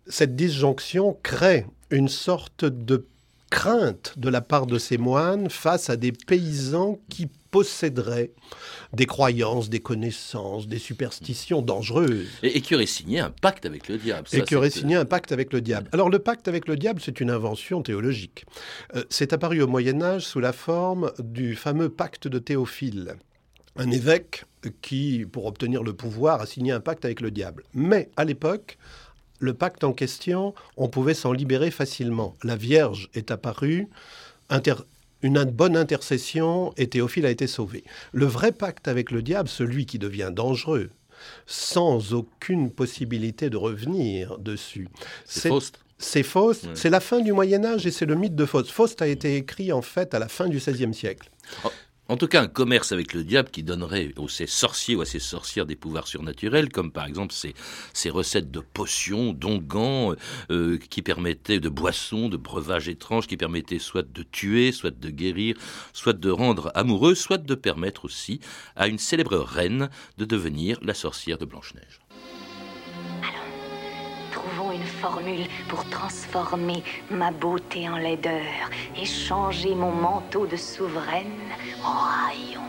cette 0.07 0.35
disjonction 0.35 1.17
crée 1.21 1.65
une 1.91 2.09
sorte 2.09 2.65
de 2.65 3.05
crainte 3.49 4.13
de 4.17 4.29
la 4.29 4.41
part 4.41 4.67
de 4.67 4.77
ces 4.77 4.97
moines 4.97 5.49
face 5.49 5.89
à 5.89 5.97
des 5.97 6.11
paysans 6.11 6.99
qui 7.09 7.29
posséderaient 7.51 8.31
des 8.93 9.05
croyances, 9.05 9.69
des 9.69 9.79
connaissances, 9.79 10.67
des 10.67 10.79
superstitions 10.79 11.61
dangereuses. 11.61 12.27
Et, 12.43 12.61
qui 12.61 12.75
auraient 12.75 12.85
signé 12.85 13.19
un 13.19 13.29
pacte 13.29 13.65
avec 13.65 13.87
le 13.87 13.97
diable. 13.97 14.27
et 14.31 14.41
qui 14.41 14.55
auraient 14.55 14.69
signé 14.69 14.95
un 14.95 15.05
pacte 15.05 15.31
avec 15.31 15.53
le 15.53 15.61
diable. 15.61 15.89
Alors 15.91 16.09
le 16.09 16.19
pacte 16.19 16.47
avec 16.47 16.67
le 16.67 16.75
diable, 16.75 17.01
c'est 17.03 17.19
une 17.19 17.31
invention 17.31 17.81
théologique. 17.81 18.45
Euh, 18.95 19.03
c'est 19.09 19.33
apparu 19.33 19.61
au 19.61 19.67
Moyen 19.67 20.01
Âge 20.01 20.25
sous 20.25 20.39
la 20.39 20.53
forme 20.53 21.11
du 21.19 21.55
fameux 21.55 21.89
pacte 21.89 22.27
de 22.27 22.39
Théophile. 22.39 23.15
Un 23.75 23.91
évêque 23.91 24.45
qui, 24.81 25.25
pour 25.31 25.45
obtenir 25.45 25.83
le 25.83 25.93
pouvoir, 25.93 26.41
a 26.41 26.45
signé 26.45 26.71
un 26.71 26.79
pacte 26.79 27.05
avec 27.05 27.21
le 27.21 27.31
diable. 27.31 27.63
Mais 27.73 28.09
à 28.17 28.25
l'époque, 28.25 28.77
le 29.39 29.53
pacte 29.53 29.83
en 29.83 29.93
question, 29.93 30.53
on 30.75 30.89
pouvait 30.89 31.13
s'en 31.13 31.31
libérer 31.31 31.71
facilement. 31.71 32.35
La 32.43 32.57
Vierge 32.57 33.09
est 33.13 33.31
apparue, 33.31 33.87
une 35.21 35.43
bonne 35.45 35.75
intercession 35.75 36.73
et 36.77 36.87
Théophile 36.87 37.25
a 37.25 37.29
été 37.29 37.47
sauvé. 37.47 37.83
Le 38.11 38.25
vrai 38.25 38.51
pacte 38.51 38.87
avec 38.87 39.11
le 39.11 39.21
diable, 39.21 39.49
celui 39.49 39.85
qui 39.85 39.99
devient 39.99 40.31
dangereux, 40.33 40.89
sans 41.45 42.13
aucune 42.13 42.71
possibilité 42.71 43.49
de 43.49 43.57
revenir 43.57 44.37
dessus. 44.37 44.87
C'est 45.25 45.49
Faust. 45.49 45.79
C'est 45.97 46.23
Faust. 46.23 46.69
C'est 46.75 46.89
la 46.89 47.01
fin 47.01 47.19
du 47.19 47.33
Moyen 47.33 47.65
Âge 47.65 47.85
et 47.85 47.91
c'est 47.91 48.05
le 48.05 48.15
mythe 48.15 48.35
de 48.35 48.45
Faust. 48.45 48.71
Faust 48.71 49.01
a 49.01 49.07
été 49.07 49.35
écrit 49.35 49.73
en 49.73 49.81
fait 49.81 50.13
à 50.13 50.19
la 50.19 50.29
fin 50.29 50.47
du 50.47 50.57
XVIe 50.57 50.93
siècle. 50.93 51.29
Oh, 51.65 51.69
en 52.09 52.17
tout 52.17 52.27
cas, 52.27 52.41
un 52.41 52.47
commerce 52.47 52.91
avec 52.91 53.13
le 53.13 53.23
diable 53.23 53.51
qui 53.51 53.61
donnerait 53.61 54.13
aux 54.17 54.27
ces 54.27 54.47
sorciers 54.47 54.95
ou 54.95 55.01
à 55.01 55.05
ces 55.05 55.19
sorcières 55.19 55.67
des 55.67 55.75
pouvoirs 55.75 56.07
surnaturels, 56.07 56.69
comme 56.69 56.91
par 56.91 57.05
exemple 57.05 57.33
ces, 57.33 57.53
ces 57.93 58.09
recettes 58.09 58.49
de 58.49 58.59
potions, 58.59 59.31
d'onguents, 59.31 60.15
euh, 60.49 60.79
qui 60.89 61.03
permettaient 61.03 61.59
de 61.59 61.69
boissons, 61.69 62.27
de 62.27 62.37
breuvages 62.37 62.89
étranges, 62.89 63.27
qui 63.27 63.37
permettaient 63.37 63.77
soit 63.77 64.11
de 64.11 64.23
tuer, 64.23 64.71
soit 64.71 64.89
de 64.89 65.09
guérir, 65.11 65.55
soit 65.93 66.13
de 66.13 66.29
rendre 66.31 66.71
amoureux, 66.73 67.13
soit 67.13 67.37
de 67.37 67.55
permettre 67.55 68.05
aussi 68.05 68.39
à 68.75 68.87
une 68.87 68.97
célèbre 68.97 69.37
reine 69.37 69.89
de 70.17 70.25
devenir 70.25 70.79
la 70.81 70.95
sorcière 70.95 71.37
de 71.37 71.45
Blanche-Neige 71.45 71.98
une 74.71 74.83
formule 74.83 75.45
pour 75.67 75.83
transformer 75.89 76.83
ma 77.09 77.31
beauté 77.31 77.89
en 77.89 77.97
laideur 77.97 78.69
et 78.95 79.05
changer 79.05 79.73
mon 79.75 79.91
manteau 79.91 80.45
de 80.45 80.55
souveraine 80.55 81.39
en 81.83 82.27
rayon. 82.27 82.61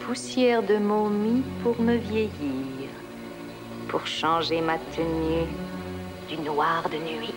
Poussière 0.00 0.62
de 0.62 0.76
momie 0.76 1.42
pour 1.62 1.80
me 1.80 1.96
vieillir, 1.96 2.88
pour 3.88 4.06
changer 4.06 4.60
ma 4.60 4.78
tenue 4.94 5.48
du 6.28 6.38
noir 6.38 6.88
de 6.88 6.96
nuit, 6.96 7.34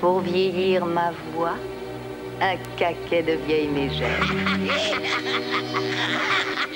pour 0.00 0.20
vieillir 0.20 0.84
ma 0.84 1.12
voix, 1.32 1.56
un 2.40 2.56
caquet 2.76 3.22
de 3.22 3.32
vieille 3.46 3.68
mégère. 3.68 4.20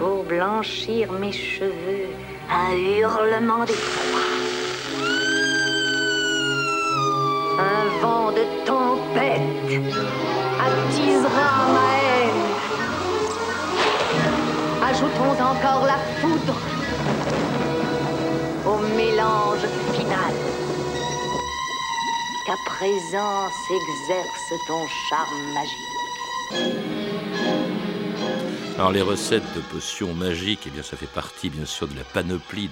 pour 0.00 0.24
blanchir 0.24 1.12
mes 1.12 1.30
cheveux, 1.30 2.08
un 2.50 2.72
hurlement 2.74 3.64
d'effroi. 3.66 4.20
Un 7.74 7.84
vent 8.00 8.32
de 8.32 8.44
tempête 8.64 9.70
attisera 10.66 11.50
ma 11.76 11.90
haine. 12.00 12.46
Ajoutons 14.90 15.36
encore 15.52 15.84
la 15.92 15.98
foudre 16.18 16.58
au 18.72 18.78
mélange 18.96 19.66
final. 19.92 20.34
Qu'à 22.46 22.58
présent 22.64 23.36
s'exerce 23.68 24.50
ton 24.66 24.82
charme 25.08 25.42
magique. 25.52 26.89
Alors 28.80 28.92
les 28.92 29.02
recettes 29.02 29.44
de 29.54 29.60
potions 29.60 30.14
magiques, 30.14 30.60
eh 30.66 30.70
bien 30.70 30.82
ça 30.82 30.96
fait 30.96 31.04
partie 31.04 31.50
bien 31.50 31.66
sûr 31.66 31.86
de 31.86 31.94
la 31.94 32.02
panoplie 32.02 32.70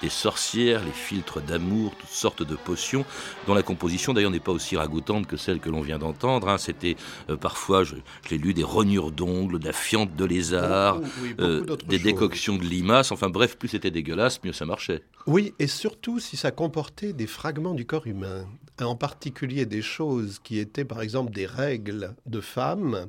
des, 0.00 0.08
sorcières, 0.08 0.82
les 0.82 0.90
filtres 0.90 1.42
d'amour, 1.42 1.92
toutes 2.00 2.08
sortes 2.08 2.42
de 2.42 2.56
potions 2.56 3.04
dont 3.46 3.52
la 3.52 3.62
composition 3.62 4.14
d'ailleurs 4.14 4.30
n'est 4.30 4.40
pas 4.40 4.52
aussi 4.52 4.78
ragoûtante 4.78 5.26
que 5.26 5.36
celle 5.36 5.60
que 5.60 5.68
l'on 5.68 5.82
vient 5.82 5.98
d'entendre. 5.98 6.48
Hein. 6.48 6.56
C'était 6.56 6.96
euh, 7.28 7.36
parfois, 7.36 7.84
je, 7.84 7.96
l'ai 8.30 8.38
lu, 8.38 8.54
des 8.54 8.62
rognures 8.62 9.10
d'ongles, 9.10 9.58
de 9.58 9.66
la 9.66 9.74
fiente 9.74 10.16
de 10.16 10.24
lézard, 10.24 10.98
euh, 11.40 11.66
des 11.86 11.98
décoctions 11.98 12.56
de 12.56 12.64
limaces. 12.64 13.12
Enfin 13.12 13.28
bref, 13.28 13.58
plus 13.58 13.68
c'était 13.68 13.90
dégueulasse, 13.90 14.42
mieux 14.42 14.54
ça 14.54 14.64
marchait. 14.64 15.02
Oui, 15.26 15.52
et 15.58 15.66
surtout 15.66 16.20
si 16.20 16.38
ça 16.38 16.52
comportait 16.52 17.12
des 17.12 17.26
fragments 17.26 17.74
du 17.74 17.84
corps 17.84 18.06
humain, 18.06 18.46
en 18.84 18.96
particulier 18.96 19.66
des 19.66 19.82
choses 19.82 20.40
qui 20.42 20.58
étaient 20.58 20.84
par 20.84 21.02
exemple 21.02 21.32
des 21.32 21.46
règles 21.46 22.14
de 22.26 22.40
femmes 22.40 23.06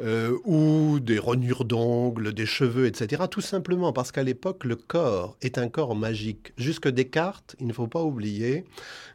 euh, 0.00 0.36
ou 0.44 1.00
des 1.00 1.18
rognures 1.18 1.64
d'ongles 1.64 1.86
ongles, 1.86 2.32
des 2.32 2.46
cheveux, 2.46 2.86
etc. 2.86 3.24
Tout 3.30 3.40
simplement 3.40 3.92
parce 3.92 4.12
qu'à 4.12 4.22
l'époque, 4.22 4.64
le 4.64 4.76
corps 4.76 5.36
est 5.42 5.58
un 5.58 5.68
corps 5.68 5.94
magique. 5.94 6.52
Jusque 6.58 6.88
Descartes, 6.88 7.56
il 7.60 7.66
ne 7.66 7.72
faut 7.72 7.86
pas 7.86 8.02
oublier 8.02 8.64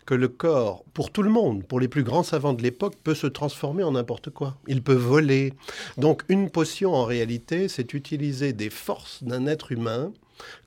que 0.06 0.14
le 0.14 0.28
corps, 0.28 0.84
pour 0.94 1.12
tout 1.12 1.24
le 1.24 1.30
monde, 1.30 1.64
pour 1.64 1.80
les 1.80 1.88
plus 1.88 2.04
grands 2.04 2.24
savants 2.24 2.54
de 2.54 2.64
l'époque, 2.64 2.96
peut 3.04 3.16
se 3.16 3.28
transformer 3.28 3.84
en 3.84 3.92
n'importe 3.92 4.30
quoi. 4.30 4.58
Il 4.68 4.82
peut 4.82 4.94
voler. 4.94 5.54
Donc 5.98 6.24
une 6.30 6.50
potion, 6.50 6.94
en 6.94 7.06
réalité, 7.06 7.68
c'est 7.68 7.94
utiliser 7.94 8.54
des 8.54 8.70
forces 8.70 9.24
d'un 9.24 9.46
être 9.46 9.72
humain 9.72 10.12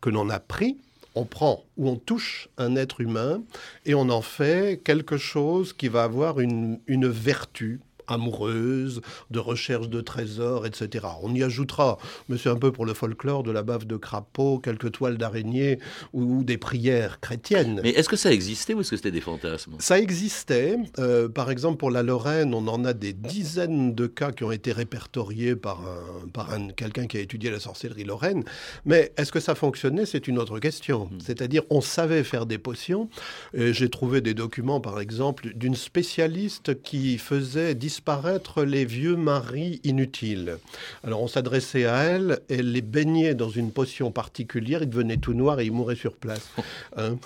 que 0.00 0.10
l'on 0.10 0.30
a 0.30 0.38
pris 0.38 0.78
on 1.14 1.24
prend 1.24 1.64
ou 1.76 1.88
on 1.88 1.96
touche 1.96 2.48
un 2.58 2.76
être 2.76 3.00
humain 3.00 3.42
et 3.86 3.94
on 3.94 4.08
en 4.10 4.22
fait 4.22 4.80
quelque 4.84 5.16
chose 5.16 5.72
qui 5.72 5.88
va 5.88 6.04
avoir 6.04 6.40
une, 6.40 6.78
vertu 6.88 7.80
amoureuse, 8.06 9.00
de 9.30 9.38
recherche 9.38 9.88
de 9.88 10.00
trésors, 10.00 10.66
etc. 10.66 11.06
On 11.22 11.34
y 11.34 11.42
ajoutera, 11.42 11.98
mais 12.28 12.38
c'est 12.38 12.48
un 12.48 12.56
peu 12.56 12.72
pour 12.72 12.86
le 12.86 12.94
folklore, 12.94 13.42
de 13.42 13.50
la 13.50 13.62
bave 13.62 13.86
de 13.86 13.96
crapaud, 13.96 14.58
quelques 14.58 14.92
toiles 14.92 15.18
d'araignée 15.18 15.78
ou, 16.12 16.44
des 16.44 16.58
prières 16.58 17.20
chrétiennes. 17.20 17.80
Mais 17.82 17.90
est-ce 17.90 18.08
que 18.08 18.16
ça 18.16 18.32
existait 18.32 18.74
ou 18.74 18.80
est-ce 18.80 18.90
que 18.90 18.96
c'était 18.96 19.10
des 19.10 19.20
fantasmes? 19.20 19.76
Ça 19.78 19.98
existait. 19.98 20.76
Euh, 20.98 21.28
par 21.28 21.50
exemple, 21.50 21.78
pour 21.78 21.90
la 21.90 22.02
Lorraine, 22.02 22.54
on 22.54 22.66
en 22.68 22.84
a 22.84 22.92
des 22.92 23.12
dizaines 23.12 23.94
de 23.94 24.06
cas 24.06 24.32
qui 24.32 24.44
ont 24.44 24.52
été 24.52 24.72
répertoriés 24.72 25.56
par, 25.56 25.80
un, 25.80 26.28
par 26.28 26.52
un, 26.52 26.68
quelqu'un 26.68 27.06
qui 27.06 27.16
a 27.16 27.20
étudié 27.20 27.50
la 27.50 27.60
sorcellerie 27.60 28.04
lorraine. 28.04 28.44
Mais 28.84 29.12
est-ce 29.16 29.32
que 29.32 29.40
ça 29.40 29.54
fonctionnait? 29.54 30.06
C'est 30.06 30.28
une 30.28 30.38
autre 30.38 30.58
question. 30.58 31.06
Hmm. 31.06 31.18
C'est-à-dire, 31.24 31.62
on 31.70 31.80
savait 31.80 32.24
faire 32.24 32.46
des 32.46 32.58
potions. 32.58 33.08
J'ai 33.54 33.88
trouvé 33.88 34.20
des 34.20 34.34
documents, 34.34 34.80
par 34.80 35.00
exemple, 35.00 35.52
d'une 35.54 35.74
spécialiste 35.74 36.82
qui 36.82 37.18
faisait 37.18 37.74
disparaître 37.94 38.64
les 38.64 38.84
vieux 38.84 39.14
maris 39.14 39.80
inutiles. 39.84 40.58
Alors 41.04 41.22
on 41.22 41.28
s'adressait 41.28 41.86
à 41.86 42.02
elle, 42.02 42.40
elle 42.50 42.72
les 42.72 42.82
baignait 42.82 43.34
dans 43.34 43.50
une 43.50 43.70
potion 43.70 44.10
particulière, 44.10 44.82
ils 44.82 44.90
devenaient 44.90 45.16
tout 45.16 45.32
noirs 45.32 45.60
et 45.60 45.66
ils 45.66 45.72
mouraient 45.72 45.94
sur 45.94 46.16
place. 46.16 46.50
Hein 46.96 47.16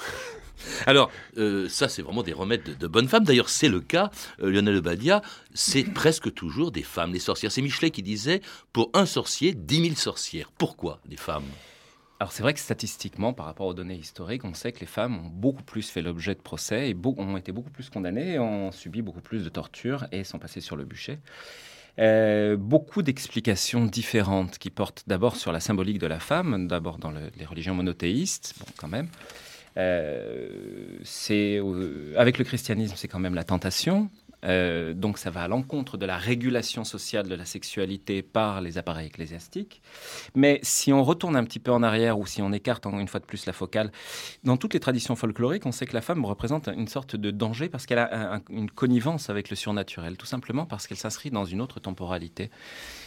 alors, 0.87 1.10
euh, 1.37 1.68
ça, 1.68 1.88
c'est 1.88 2.02
vraiment 2.02 2.22
des 2.22 2.32
remèdes 2.32 2.76
de, 2.78 2.87
bonnes 2.88 3.06
femmes. 3.06 3.25
D'ailleurs, 3.25 3.48
c'est 3.48 3.68
le 3.68 3.80
cas, 3.80 4.10
euh, 4.42 4.50
Lionel 4.50 4.80
Badia, 4.80 5.22
c'est 5.54 5.84
presque 5.84 6.34
toujours 6.34 6.72
des 6.72 6.82
femmes, 6.82 7.12
des 7.12 7.20
sorcières. 7.20 7.52
C'est 7.52 7.62
Michelet 7.62 7.90
qui 7.90 8.02
disait, 8.02 8.40
pour 8.72 8.90
un 8.94 9.06
sorcier, 9.06 9.54
dix 9.54 9.80
mille 9.80 9.96
sorcières. 9.96 10.50
Pourquoi 10.58 11.00
des 11.06 11.16
femmes? 11.16 11.44
Alors 12.20 12.32
c'est 12.32 12.42
vrai 12.42 12.52
que 12.52 12.60
statistiquement, 12.60 13.32
par 13.32 13.46
rapport 13.46 13.66
aux 13.66 13.75
données 13.75 13.94
historiques, 13.94 14.44
on 14.44 14.54
sait 14.54 14.72
que 14.72 14.80
les 14.80 14.87
femmes 14.87 15.16
ont 15.18 15.28
beaucoup 15.28 15.62
plus 15.62 15.88
fait 15.88 16.02
l'objet 16.02 16.34
de 16.34 16.40
procès 16.40 16.90
et 16.90 16.96
ont 17.04 17.37
été 17.37 17.52
beaucoup 17.52 17.70
plus 17.70 17.90
condamnées, 17.90 18.40
ont 18.40 18.72
subi 18.72 19.02
beaucoup 19.02 19.20
plus 19.20 19.44
de 19.44 19.48
tortures 19.48 20.06
et 20.10 20.25
sont 20.25 20.40
passées 20.40 20.60
sur 20.60 20.75
le 20.75 20.84
bûcher. 20.84 21.20
Euh, 22.00 22.56
beaucoup 22.56 23.02
d'explications 23.02 23.84
différentes 23.84 24.58
qui 24.58 24.70
portent 24.70 25.04
d'abord 25.06 25.37
sur 25.37 25.52
la 25.52 25.60
symbolique 25.60 25.98
de 25.98 26.06
la 26.06 26.18
femme, 26.18 26.66
d'abord 26.66 26.98
dans 26.98 27.10
les 27.12 27.44
religions 27.44 27.75
monothéistes, 27.75 28.54
bon 28.58 28.66
quand 28.76 28.88
même. 28.88 29.08
Euh, 29.76 30.98
c'est 31.04 31.58
euh, 31.58 32.14
avec 32.16 32.38
le 32.38 32.44
christianisme, 32.44 32.94
c'est 32.96 33.08
quand 33.08 33.20
même 33.20 33.34
la 33.34 33.44
tentation. 33.44 34.10
Euh, 34.45 34.95
donc 34.95 35.18
ça 35.18 35.30
va 35.30 35.42
à 35.42 35.49
l'encontre 35.49 35.97
de 35.97 36.07
la 36.07 36.16
régulation 36.16 36.85
sociale 36.85 37.28
de 37.28 37.35
la 37.35 37.45
sexualité 37.45 38.23
par 38.23 38.61
les 38.61 38.78
appareils 38.78 39.07
ecclésiastiques. 39.07 39.83
Mais 40.35 40.61
si 40.62 40.92
on 40.92 41.02
retourne 41.02 41.37
un 41.37 41.45
petit 41.45 41.59
peu 41.59 41.73
en 41.73 41.83
arrière 41.83 42.18
ou 42.18 42.26
si 42.26 42.42
on 42.42 42.52
écarte 42.52 42.87
une 42.87 43.09
fois 43.09 43.21
de 43.21 43.25
plus 43.25 43.47
la 43.47 43.52
focale, 43.52 43.90
dans 44.45 44.57
toutes 44.57 44.75
les 44.75 44.80
traditions 44.80 45.16
folkloriques, 45.16 45.66
on 45.66 45.73
sait 45.73 45.87
que 45.87 45.95
la 45.95 46.00
femme 46.00 46.25
représente 46.25 46.68
une 46.68 46.88
sorte 46.88 47.16
de 47.16 47.30
danger 47.30 47.68
parce 47.68 47.87
qu'elle 47.87 47.99
a 47.99 48.40
une 48.50 48.71
connivence 48.71 49.30
avec 49.30 49.50
le 49.50 49.57
surnaturel, 49.57 50.16
tout 50.16 50.26
simplement 50.26 50.66
parce 50.66 50.87
qu'elle 50.87 50.99
s'inscrit 50.99 51.30
dans 51.30 51.45
une 51.45 51.61
autre 51.61 51.80
temporalité. 51.80 52.50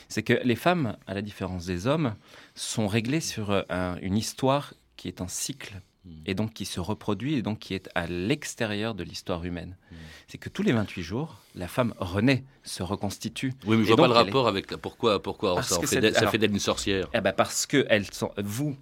C'est 0.10 0.24
que 0.24 0.40
les 0.44 0.56
femmes, 0.56 0.98
à 1.08 1.14
la 1.14 1.22
différence 1.22 1.66
des 1.66 1.88
hommes, 1.88 2.16
sont 2.56 2.88
réglées 2.88 3.22
sur 3.22 3.66
une 4.02 4.18
histoire 4.18 4.74
qui 4.98 5.08
est 5.08 5.22
un 5.22 5.28
cycle 5.28 5.82
Hmm. 6.04 6.24
et 6.26 6.34
donc 6.34 6.54
qui 6.54 6.66
se 6.66 6.80
reproduit 6.80 7.36
et 7.36 7.44
donc 7.44 7.60
qui 7.60 7.76
est 7.76 7.88
à 7.94 8.08
l'extérieur 8.08 8.96
de 8.96 9.04
l'histoire 9.04 9.46
humaine. 9.46 9.78
Hmm. 9.92 9.96
C'est 10.28 10.40
que 10.40 10.50
tous 10.50 10.64
les 10.64 10.72
28 10.72 11.04
jours, 11.04 11.38
la 11.54 11.68
femme 11.68 11.94
renaît, 12.00 12.44
se 12.64 12.82
reconstitue. 12.82 13.54
Oui, 13.68 13.78
mais 13.78 13.84
je 13.84 13.90
vois 13.94 13.98
pas 13.98 14.08
le 14.08 14.14
rapport 14.14 14.48
avec 14.48 14.68
pourquoi, 14.78 15.22
pourquoi 15.22 15.62
ça, 15.62 15.80
fait 15.82 16.00
d'elle 16.40 16.52
une 16.52 16.58
sorcière. 16.60 17.08
Eh 17.14 17.22
ben 17.22 17.34
parce 17.34 17.68
que 17.68 17.86
elles 17.88 18.12
sont, 18.12 18.32
vous, 18.38 18.76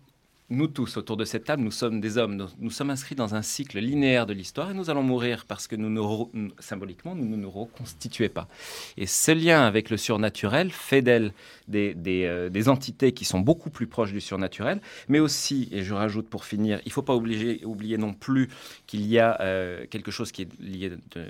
nous 0.50 0.68
tous 0.68 0.98
autour 0.98 1.18
de 1.18 1.26
cette 1.26 1.46
table, 1.46 1.62
nous 1.62 1.72
sommes 1.72 2.02
des 2.02 2.18
hommes. 2.18 2.48
Nous, 2.60 2.72
sommes 2.72 2.90
inscrits 2.90 3.16
dans 3.16 3.36
un 3.36 3.42
cycle 3.42 3.80
linéaire 3.80 4.26
de 4.26 4.34
l'histoire 4.34 4.72
et 4.72 4.74
nous 4.74 4.90
allons 4.90 5.04
mourir 5.04 5.46
parce 5.46 5.68
que 5.68 5.76
nous, 5.76 5.90
nous 5.90 6.32
symboliquement, 6.60 7.16
nous 7.16 7.26
ne 7.26 7.36
nous 7.36 7.50
reconstituons 7.50 8.30
pas. 8.30 8.48
Et 8.98 9.06
ce 9.06 9.32
lien 9.32 9.66
avec 9.66 9.90
le 9.90 9.98
surnaturel 9.98 10.72
fait 10.72 11.02
d'elle 11.02 11.34
des, 11.68 11.94
euh, 12.26 12.50
des, 12.50 12.68
entités 12.68 13.12
qui 13.12 13.26
sont 13.26 13.40
beaucoup 13.40 13.70
plus 13.70 13.86
proches 13.86 14.12
du 14.12 14.22
surnaturel, 14.22 14.82
mais 15.08 15.20
aussi, 15.20 15.70
et 15.72 15.84
je 15.84 15.94
rajoute 15.94 16.28
pour 16.28 16.46
finir, 16.46 16.80
il 16.84 16.90
ne 16.90 16.94
faut 16.94 17.04
pas 17.04 17.16
oublier, 17.16 17.64
oublier 17.64 17.98
non 17.98 18.14
plus 18.14 18.50
qu'il 18.88 19.06
y 19.06 19.20
a 19.20 19.40
euh, 19.42 19.86
quelque 19.86 20.10
chose 20.10 20.32
qui 20.32 20.44
est 20.44 20.60
lié 20.60 20.90
de, 20.90 21.26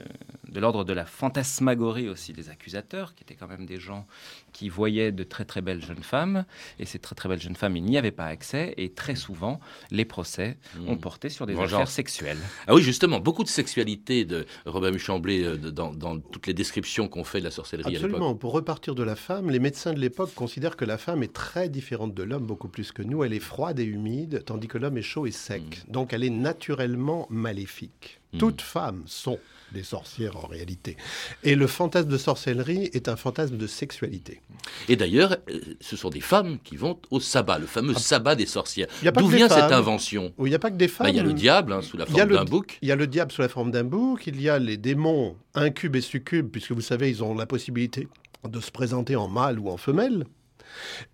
de 0.47 0.59
l'ordre 0.59 0.85
de 0.85 0.93
la 0.93 1.05
fantasmagorie 1.05 2.07
aussi 2.07 2.31
des 2.31 2.49
accusateurs, 2.49 3.15
qui 3.15 3.23
étaient 3.23 3.35
quand 3.35 3.47
même 3.47 3.65
des 3.65 3.79
gens 3.79 4.07
qui 4.53 4.69
voyaient 4.69 5.11
de 5.11 5.23
très 5.23 5.43
très 5.43 5.61
belles 5.61 5.83
jeunes 5.83 6.03
femmes, 6.03 6.45
et 6.79 6.85
ces 6.85 6.99
très 6.99 7.15
très 7.15 7.27
belles 7.27 7.41
jeunes 7.41 7.57
femmes, 7.57 7.75
il 7.75 7.83
n'y 7.83 7.97
avait 7.97 8.11
pas 8.11 8.25
accès, 8.25 8.73
et 8.77 8.89
très 8.89 9.08
souvent, 9.15 9.59
les 9.91 10.05
procès 10.05 10.57
ont 10.87 10.95
hmm. 10.95 10.99
porté 10.99 11.29
sur 11.29 11.45
des 11.45 11.57
affaires 11.57 11.87
sexuelles. 11.87 12.37
Ah 12.67 12.75
oui, 12.75 12.81
justement, 12.81 13.19
beaucoup 13.19 13.43
de 13.43 13.49
sexualité 13.49 14.25
de 14.25 14.45
Robert 14.65 14.91
Muchamblé 14.91 15.43
euh, 15.43 15.57
dans, 15.57 15.93
dans 15.93 16.19
toutes 16.19 16.47
les 16.47 16.53
descriptions 16.53 17.07
qu'on 17.07 17.23
fait 17.23 17.39
de 17.39 17.45
la 17.45 17.51
sorcellerie 17.51 17.95
Absolument. 17.95 18.35
Pour 18.35 18.53
repartir 18.53 18.95
de 18.95 19.03
la 19.03 19.15
femme, 19.15 19.49
les 19.49 19.59
médecins 19.59 19.93
de 19.93 19.99
l'époque 19.99 20.33
considèrent 20.33 20.77
que 20.77 20.85
la 20.85 20.97
femme 20.97 21.23
est 21.23 21.33
très 21.33 21.69
différente 21.69 22.13
de 22.13 22.23
l'homme, 22.23 22.45
beaucoup 22.45 22.69
plus 22.69 22.91
que 22.91 23.01
nous. 23.01 23.23
Elle 23.23 23.33
est 23.33 23.39
froide 23.39 23.79
et 23.79 23.85
humide, 23.85 24.43
tandis 24.45 24.67
que 24.67 24.77
l'homme 24.77 24.97
est 24.97 25.03
chaud 25.03 25.25
et 25.25 25.31
sec. 25.31 25.61
Hmm. 25.87 25.91
Donc 25.91 26.13
elle 26.13 26.23
est 26.23 26.29
naturellement 26.29 27.27
maléfique. 27.29 28.19
Hmm. 28.33 28.37
Toutes 28.37 28.61
femmes 28.61 29.03
sont 29.05 29.39
des 29.73 29.83
sorcières 29.83 30.37
en 30.37 30.47
réalité. 30.47 30.97
Et 31.43 31.55
le 31.55 31.67
fantasme 31.67 32.09
de 32.09 32.17
sorcellerie 32.17 32.89
est 32.93 33.07
un 33.07 33.15
fantasme 33.15 33.57
de 33.57 33.67
sexualité. 33.67 34.41
Et 34.87 34.95
d'ailleurs, 34.95 35.37
euh, 35.49 35.59
ce 35.81 35.95
sont 35.95 36.09
des 36.09 36.21
femmes 36.21 36.59
qui 36.63 36.75
vont 36.75 36.99
au 37.11 37.19
sabbat, 37.19 37.59
le 37.59 37.67
fameux 37.67 37.93
ah. 37.95 37.99
sabbat 37.99 38.35
des 38.35 38.45
sorcières. 38.45 38.87
D'où 39.03 39.27
vient 39.27 39.49
cette 39.49 39.71
invention? 39.71 40.33
Il 40.39 40.45
n'y 40.45 40.55
a 40.55 40.59
pas 40.59 40.71
que 40.71 40.77
des 40.77 40.87
femmes. 40.87 41.07
Bah, 41.07 41.11
il 41.11 41.17
y 41.17 41.19
a 41.19 41.23
le 41.23 41.33
diable 41.33 41.73
hein, 41.73 41.81
sous 41.81 41.97
la 41.97 42.05
forme 42.05 42.29
d'un 42.29 42.45
bouc. 42.45 42.77
Il 42.81 42.87
y 42.87 42.91
a 42.91 42.95
le 42.95 43.07
diable 43.07 43.31
sous 43.31 43.41
la 43.41 43.49
forme 43.49 43.71
d'un 43.71 43.83
bouc. 43.83 44.27
Il 44.27 44.41
y 44.41 44.49
a 44.49 44.59
les 44.59 44.77
démons 44.77 45.35
incubes 45.55 45.95
et 45.95 46.01
succubes, 46.01 46.49
puisque 46.49 46.71
vous 46.71 46.81
savez, 46.81 47.09
ils 47.09 47.23
ont 47.23 47.33
la 47.35 47.45
possibilité 47.45 48.07
de 48.47 48.59
se 48.59 48.71
présenter 48.71 49.15
en 49.15 49.27
mâle 49.27 49.59
ou 49.59 49.69
en 49.69 49.77
femelle. 49.77 50.25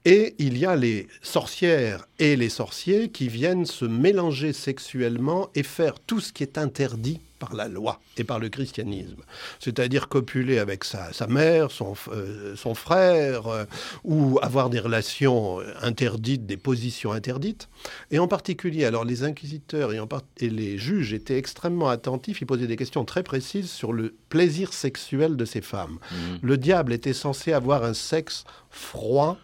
Et 0.04 0.36
il 0.38 0.58
y 0.58 0.66
a 0.66 0.76
les 0.76 1.08
sorcières 1.22 2.06
et 2.20 2.36
les 2.36 2.50
sorciers 2.50 3.10
qui 3.10 3.30
viennent 3.30 3.66
se 3.66 3.86
mélanger 3.86 4.54
sexuellement 4.54 5.50
et 5.56 5.64
faire 5.64 6.00
tout 6.00 6.20
ce 6.20 6.34
qui 6.34 6.44
est 6.44 6.58
interdit 6.58 7.22
par 7.40 7.54
la 7.54 7.68
loi 7.68 8.00
et 8.18 8.24
par 8.24 8.40
le 8.40 8.50
christianisme. 8.50 9.24
C'est-à-dire 9.60 10.08
copuler 10.08 10.60
avec 10.60 10.84
sa, 10.84 11.12
mère, 11.28 11.72
son, 11.72 11.94
euh, 12.10 12.56
son 12.56 12.76
frère, 12.76 13.48
euh, 13.48 13.66
ou 14.04 14.40
avoir 14.42 14.70
des 14.70 14.80
relations 14.80 15.60
interdites, 15.82 16.46
des 16.46 16.58
positions 16.58 17.12
interdites. 17.12 17.70
Et 18.12 18.20
en 18.20 18.28
particulier, 18.28 18.86
alors 18.86 19.06
les 19.06 19.24
inquisiteurs 19.24 19.94
et, 19.94 20.00
et 20.40 20.50
les 20.50 20.78
juges 20.78 21.14
étaient 21.14 21.38
extrêmement 21.38 21.90
attentifs, 21.90 22.42
ils 22.42 22.48
posaient 22.48 22.68
des 22.68 22.78
questions 22.78 23.06
très 23.06 23.24
précises 23.24 23.70
sur 23.70 23.94
le 23.94 24.16
plaisir 24.30 24.74
sexuel 24.74 25.36
de 25.36 25.46
ces 25.46 25.62
femmes. 25.62 26.00
Mmh. 26.12 26.16
Le 26.42 26.58
diable 26.58 26.94
était 26.94 27.14
censé 27.14 27.54
avoir 27.54 27.84
un 27.84 27.94
sexe 27.94 28.46
froid 28.70 29.38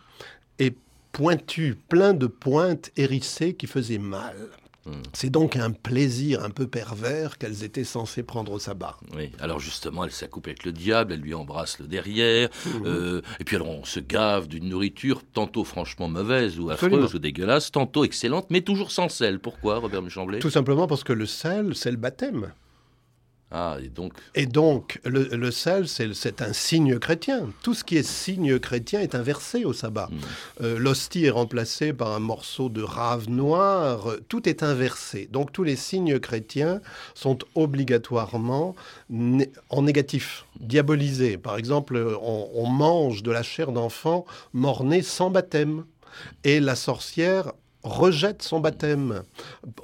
et 0.60 0.74
pointu, 1.12 1.76
plein 1.90 2.14
de 2.14 2.28
pointes 2.28 2.92
hérissées 2.96 3.54
qui 3.54 3.68
faisaient 3.68 3.98
mal. 3.98 4.36
Hmm. 4.86 5.02
C'est 5.14 5.30
donc 5.30 5.58
un 5.58 5.72
plaisir 5.72 6.44
un 6.44 6.50
peu 6.50 6.66
pervers 6.66 7.38
qu'elles 7.38 7.64
étaient 7.64 7.84
censées 7.84 8.24
prendre 8.24 8.52
au 8.52 8.60
sabbat. 8.60 8.98
Oui, 9.16 9.32
alors 9.40 9.60
justement, 9.60 10.06
elle 10.06 10.12
s'accoupe 10.12 10.48
avec 10.48 10.66
le 10.66 10.72
diable, 10.72 11.14
elle 11.14 11.20
lui 11.20 11.36
embrasse 11.36 11.78
le 11.80 11.86
derrière, 11.86 12.50
mhm. 12.66 12.84
euh, 12.86 13.22
et 13.40 13.44
puis 13.44 13.58
alors 13.58 13.70
on 13.70 13.84
se 13.86 14.00
gave 14.00 14.48
d'une 14.48 14.70
nourriture 14.70 15.22
tantôt 15.34 15.64
franchement 15.64 16.08
mauvaise 16.08 16.60
ou 16.60 16.72
affreuse 16.72 17.14
ou 17.14 17.20
dégueulasse, 17.20 17.72
tantôt 17.72 18.04
excellente, 18.04 18.48
mais 18.50 18.62
toujours 18.62 18.92
sans 18.92 19.10
sel. 19.10 19.40
Pourquoi, 19.40 19.78
Robert 19.78 20.02
Muchamblet 20.02 20.40
Tout 20.40 20.50
simplement 20.50 20.88
parce 20.88 21.04
que 21.04 21.14
le 21.14 21.28
sel, 21.28 21.76
c'est 21.76 21.92
le 21.92 21.98
baptême. 21.98 22.52
Ah, 23.52 23.78
et 23.84 23.90
donc 23.90 24.14
Et 24.34 24.46
donc, 24.46 25.00
le, 25.04 25.52
sel, 25.52 25.88
c'est 25.88 26.42
un 26.42 26.54
signe 26.54 27.00
chrétien. 27.00 27.50
Tout 27.64 27.74
ce 27.74 27.84
qui 27.84 27.98
est 27.98 28.08
signe 28.08 28.60
chrétien 28.60 29.02
est 29.02 29.14
inversé 29.14 29.66
au 29.66 29.74
sabbat. 29.74 30.10
Hmm. 30.10 30.64
Euh, 30.64 30.80
l'hostie 30.80 31.26
est 31.26 31.32
remplacée 31.32 31.92
par 31.92 32.14
un 32.14 32.20
morceau 32.20 32.70
de 32.70 32.82
rave 32.82 33.30
noire. 33.30 34.16
Tout 34.30 34.48
est 34.48 34.64
inversé. 34.64 35.28
Donc, 35.32 35.52
tous 35.52 35.64
les 35.64 35.76
signes 35.76 36.20
chrétiens 36.20 36.80
sont 37.14 37.40
obligatoirement 37.56 38.76
en 39.70 39.82
négatif, 39.82 40.46
diabolisés. 40.60 41.38
Par 41.38 41.58
exemple, 41.58 41.98
on, 42.22 42.50
on 42.54 42.68
mange 42.68 43.22
de 43.22 43.32
la 43.32 43.44
chair 43.44 43.74
d'enfant 43.74 44.26
mort-né 44.54 45.02
sans 45.02 45.30
baptême. 45.30 45.84
Et 46.44 46.60
la 46.60 46.76
sorcière 46.76 47.54
rejette 47.84 48.42
son 48.44 48.60
baptême 48.60 49.24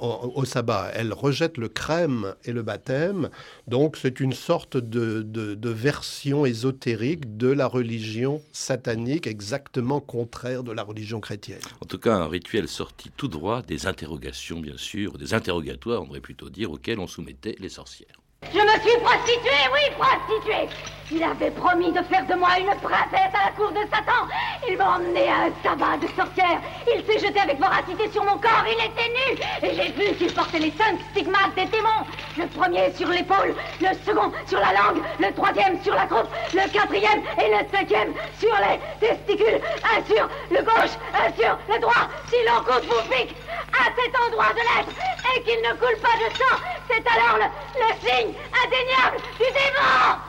au, 0.00 0.44
sabbat. 0.44 0.90
Elle 0.94 1.12
rejette 1.12 1.58
le 1.58 1.68
crème 1.68 2.34
et 2.44 2.52
le 2.52 2.62
baptême. 2.62 3.30
Donc 3.66 3.96
c'est 3.96 4.20
une 4.20 4.32
sorte 4.32 4.76
de, 4.76 5.22
de, 5.22 5.70
version 5.70 6.46
ésotérique 6.46 7.36
de 7.36 7.48
la 7.48 7.66
religion 7.66 8.40
satanique, 8.52 9.26
exactement 9.26 10.00
contraire 10.00 10.62
de 10.62 10.72
la 10.72 10.82
religion 10.82 11.20
chrétienne. 11.20 11.60
En 11.82 11.86
tout 11.86 11.98
cas, 11.98 12.14
un 12.14 12.28
rituel 12.28 12.68
sorti 12.68 13.10
tout 13.16 13.28
droit 13.28 13.62
des 13.62 13.86
interrogations, 13.86 14.60
bien 14.60 14.76
sûr, 14.76 15.18
des 15.18 15.34
interrogatoires, 15.34 16.02
on 16.02 16.04
devrait 16.04 16.20
plutôt 16.20 16.50
dire, 16.50 16.70
auxquels 16.70 16.98
on 16.98 17.06
soumettait 17.06 17.56
les 17.58 17.68
sorcières. 17.68 18.18
Je 18.50 18.58
me 18.60 18.80
suis 18.80 18.98
prostituée, 19.00 19.68
oui, 19.72 19.94
prostituée 19.98 20.68
il 21.10 21.22
avait 21.22 21.50
promis 21.50 21.90
de 21.90 22.02
faire 22.02 22.26
de 22.26 22.34
moi 22.34 22.50
une 22.58 22.74
princesse 22.80 23.32
à 23.32 23.46
la 23.46 23.52
cour 23.56 23.70
de 23.70 23.80
Satan. 23.90 24.28
Il 24.68 24.76
m'a 24.76 24.96
emmené 24.96 25.28
à 25.28 25.46
un 25.46 25.52
sabbat 25.62 25.96
de 25.96 26.06
sorcière. 26.08 26.60
Il 26.86 27.02
s'est 27.06 27.26
jeté 27.26 27.40
avec 27.40 27.58
voracité 27.58 28.10
sur 28.10 28.24
mon 28.24 28.36
corps. 28.36 28.64
Il 28.66 28.84
était 28.84 29.08
nu. 29.08 29.38
Et 29.62 29.74
j'ai 29.74 29.92
vu 29.92 30.14
qu'il 30.16 30.32
portait 30.32 30.58
les 30.58 30.72
cinq 30.72 30.98
stigmates 31.10 31.54
des 31.56 31.64
démons. 31.66 32.04
Le 32.36 32.46
premier 32.46 32.92
sur 32.92 33.08
l'épaule, 33.08 33.54
le 33.80 33.88
second 34.04 34.32
sur 34.46 34.60
la 34.60 34.72
langue, 34.72 35.02
le 35.18 35.32
troisième 35.32 35.82
sur 35.82 35.94
la 35.94 36.06
croupe, 36.06 36.28
le 36.52 36.68
quatrième 36.70 37.22
et 37.38 37.50
le 37.50 37.64
cinquième 37.74 38.12
sur 38.38 38.54
les 38.58 38.78
testicules. 39.06 39.60
Un 39.84 40.04
sur 40.04 40.28
le 40.50 40.62
gauche, 40.62 40.94
un 41.14 41.32
sur 41.40 41.58
le 41.72 41.80
droit. 41.80 42.08
Si 42.28 42.36
l'on 42.44 42.60
vous 42.62 43.08
pique 43.08 43.34
à 43.72 43.84
cet 43.96 44.14
endroit 44.26 44.52
de 44.52 44.60
l'être 44.60 44.92
et 45.34 45.42
qu'il 45.42 45.60
ne 45.62 45.74
coule 45.76 45.98
pas 46.02 46.16
de 46.18 46.34
sang, 46.36 46.77
c'est 46.88 47.06
alors 47.06 47.36
le, 47.38 47.48
le 47.78 47.90
signe 48.00 48.34
indéniable 48.64 49.18
du 49.38 49.44
démon. 49.44 50.28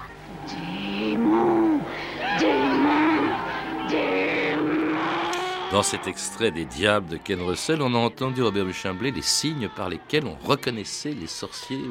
Dans 5.71 5.83
cet 5.83 6.07
extrait 6.07 6.51
des 6.51 6.65
Diables 6.65 7.07
de 7.07 7.17
Ken 7.17 7.41
Russell, 7.41 7.81
on 7.81 7.93
a 7.93 7.97
entendu 7.97 8.41
Robert 8.41 8.65
Buchimblé 8.65 9.11
les 9.11 9.21
signes 9.21 9.69
par 9.75 9.87
lesquels 9.87 10.25
on 10.25 10.35
reconnaissait 10.35 11.11
les 11.11 11.27
sorciers 11.27 11.85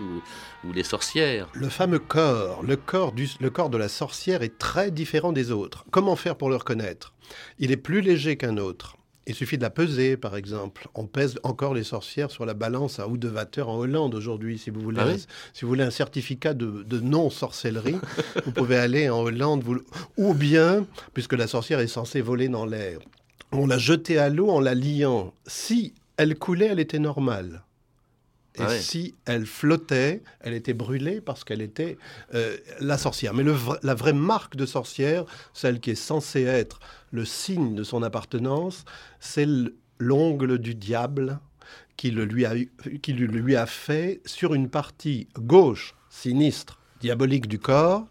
ou, 0.65 0.73
les 0.73 0.83
sorcières. 0.83 1.49
Le 1.55 1.69
fameux 1.69 2.01
corps, 2.01 2.63
le 2.63 2.77
corps, 2.77 3.15
le 3.41 3.51
corps 3.51 3.71
de 3.71 3.79
la 3.79 3.89
sorcière 3.89 4.43
est 4.43 4.59
très 4.59 4.91
différent 4.91 5.33
des 5.33 5.53
autres. 5.53 5.85
Comment 5.91 6.17
faire 6.17 6.37
pour 6.37 6.51
le 6.51 6.57
reconnaître? 6.57 7.15
Il 7.59 7.71
est 7.71 7.77
plus 7.77 8.01
léger 8.01 8.37
qu'un 8.37 8.57
autre. 8.57 8.98
Il 9.29 9.35
suffit 9.35 9.59
de 9.59 9.63
la 9.63 9.69
peser, 9.69 10.17
par 10.17 10.37
exemple. 10.37 10.89
On 10.95 11.07
pèse 11.07 11.39
encore 11.43 11.75
les 11.75 11.85
sorcières 11.85 12.31
sur 12.31 12.47
la 12.47 12.55
balance 12.55 12.99
à 12.99 13.09
Oudewater 13.09 13.69
en 13.69 13.77
Hollande 13.77 14.15
aujourd'hui. 14.15 14.57
Si 14.57 14.71
vous 14.71 14.81
voulez, 14.81 15.03
ah 15.03 15.33
si 15.53 15.67
vous 15.67 15.69
voulez 15.69 15.85
un 15.85 15.91
certificat 15.91 16.55
de, 16.55 16.99
non-sorcellerie, 16.99 17.99
vous 18.47 18.53
pouvez 18.53 18.77
aller 18.77 19.11
en 19.11 19.21
Hollande. 19.21 19.63
Ou 20.17 20.33
bien, 20.33 20.87
puisque 21.13 21.35
la 21.35 21.47
sorcière 21.47 21.81
est 21.81 21.89
censée 21.89 22.23
voler 22.23 22.49
dans 22.49 22.65
l'air, 22.65 23.01
on 23.53 23.67
l'a 23.67 23.77
jetée 23.77 24.17
à 24.17 24.31
l'eau 24.31 24.49
en 24.49 24.61
la 24.61 24.75
liant. 24.75 25.35
Si 25.47 25.93
elle 26.17 26.39
coulait, 26.39 26.69
elle 26.69 26.81
était 26.81 26.99
normale. 26.99 27.63
Et 28.59 28.63
ah 28.65 28.79
si 28.79 29.15
elle 29.25 29.47
flottait, 29.47 30.23
elle 30.41 30.55
était 30.55 30.75
brûlée 30.75 31.21
parce 31.21 31.45
qu'elle 31.45 31.63
était 31.63 31.97
euh, 32.35 32.57
la 32.81 32.99
sorcière. 32.99 33.35
Mais 33.35 33.45
la 33.83 33.95
vraie 33.95 34.13
marque 34.13 34.57
de 34.57 34.67
sorcière, 34.67 35.25
celle 35.53 35.81
qui 35.81 35.91
est 35.91 35.95
censée 35.95 36.43
être 36.43 36.81
le 37.13 37.25
signe 37.25 37.75
de 37.75 37.83
son 37.83 38.03
appartenance, 38.03 38.85
c'est 39.21 39.47
l'ongle 39.99 40.59
du 40.59 40.75
diable 40.75 41.39
qui 41.97 42.11
le 42.11 42.25
lui, 42.25 42.47
a, 42.47 42.55
qui 43.03 43.13
lui 43.13 43.57
a 43.57 43.67
fait 43.67 44.21
sur 44.25 44.55
une 44.55 44.69
partie 44.69 45.29
gauche, 45.39 45.95
sinistre, 46.11 46.79
diabolique 47.01 47.49
du 47.49 47.59
corps, 47.59 48.07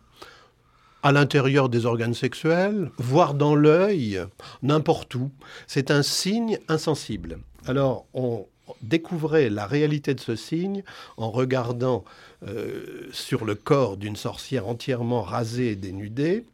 à 1.04 1.12
l'intérieur 1.12 1.70
des 1.70 1.86
organes 1.86 2.14
sexuels, 2.14 2.92
voire 2.98 3.34
dans 3.34 3.56
l'œil, 3.56 4.22
n'importe 4.62 5.16
où. 5.16 5.32
C'est 5.68 5.90
un 5.90 6.04
signe 6.04 6.60
insensible. 6.68 7.40
Alors, 7.66 8.06
on 8.14 8.46
découvrait 8.82 9.50
la 9.50 9.66
réalité 9.66 10.14
de 10.14 10.20
ce 10.20 10.36
signe 10.36 10.84
en 11.18 11.32
regardant 11.32 12.04
euh, 12.48 13.08
sur 13.12 13.46
le 13.46 13.56
corps 13.56 13.98
d'une 13.98 14.16
sorcière 14.16 14.68
entièrement 14.68 15.22
rasée 15.22 15.72
et 15.72 15.76
dénudée, 15.76 16.46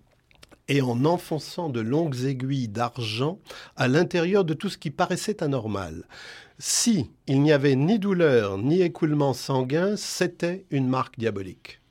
et 0.69 0.81
en 0.81 1.03
enfonçant 1.05 1.69
de 1.69 1.81
longues 1.81 2.23
aiguilles 2.23 2.69
d'argent 2.69 3.39
à 3.75 3.87
l'intérieur 3.87 4.45
de 4.45 4.53
tout 4.53 4.69
ce 4.69 4.77
qui 4.77 4.91
paraissait 4.91 5.43
anormal. 5.43 6.05
Si 6.57 7.09
il 7.27 7.41
n'y 7.41 7.51
avait 7.51 7.75
ni 7.75 7.99
douleur 7.99 8.57
ni 8.57 8.81
écoulement 8.81 9.33
sanguin, 9.33 9.95
c'était 9.97 10.65
une 10.71 10.87
marque 10.87 11.19
diabolique. 11.19 11.81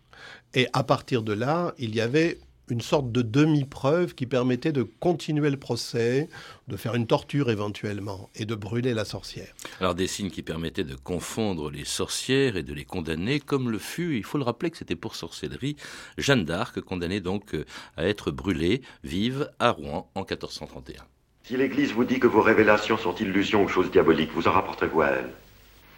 Et 0.54 0.68
à 0.72 0.82
partir 0.82 1.22
de 1.22 1.32
là, 1.32 1.74
il 1.78 1.94
y 1.94 2.00
avait 2.00 2.38
une 2.72 2.80
sorte 2.80 3.12
de 3.12 3.20
demi-preuve 3.20 4.14
qui 4.14 4.24
permettait 4.24 4.72
de 4.72 4.82
continuer 4.82 5.50
le 5.50 5.58
procès, 5.58 6.30
de 6.68 6.76
faire 6.78 6.94
une 6.94 7.06
torture 7.06 7.50
éventuellement 7.50 8.30
et 8.34 8.46
de 8.46 8.54
brûler 8.54 8.94
la 8.94 9.04
sorcière. 9.04 9.52
Alors 9.78 9.94
des 9.94 10.06
signes 10.06 10.30
qui 10.30 10.42
permettaient 10.42 10.82
de 10.82 10.94
confondre 10.94 11.70
les 11.70 11.84
sorcières 11.84 12.56
et 12.56 12.62
de 12.62 12.72
les 12.72 12.86
condamner, 12.86 13.40
comme 13.40 13.70
le 13.70 13.78
fut, 13.78 14.16
il 14.16 14.24
faut 14.24 14.38
le 14.38 14.44
rappeler 14.44 14.70
que 14.70 14.78
c'était 14.78 14.96
pour 14.96 15.16
sorcellerie, 15.16 15.76
Jeanne 16.16 16.46
d'Arc, 16.46 16.80
condamnée 16.80 17.20
donc 17.20 17.54
euh, 17.54 17.66
à 17.98 18.06
être 18.06 18.30
brûlée 18.30 18.80
vive 19.04 19.50
à 19.58 19.70
Rouen 19.70 20.10
en 20.14 20.20
1431. 20.20 21.04
Si 21.44 21.58
l'Église 21.58 21.92
vous 21.92 22.04
dit 22.04 22.20
que 22.20 22.26
vos 22.26 22.40
révélations 22.40 22.96
sont 22.96 23.14
illusions 23.16 23.64
ou 23.64 23.68
choses 23.68 23.90
diaboliques, 23.90 24.32
vous 24.32 24.48
en 24.48 24.52
rapporterez-vous 24.52 25.02
à 25.02 25.08
elle? 25.08 25.30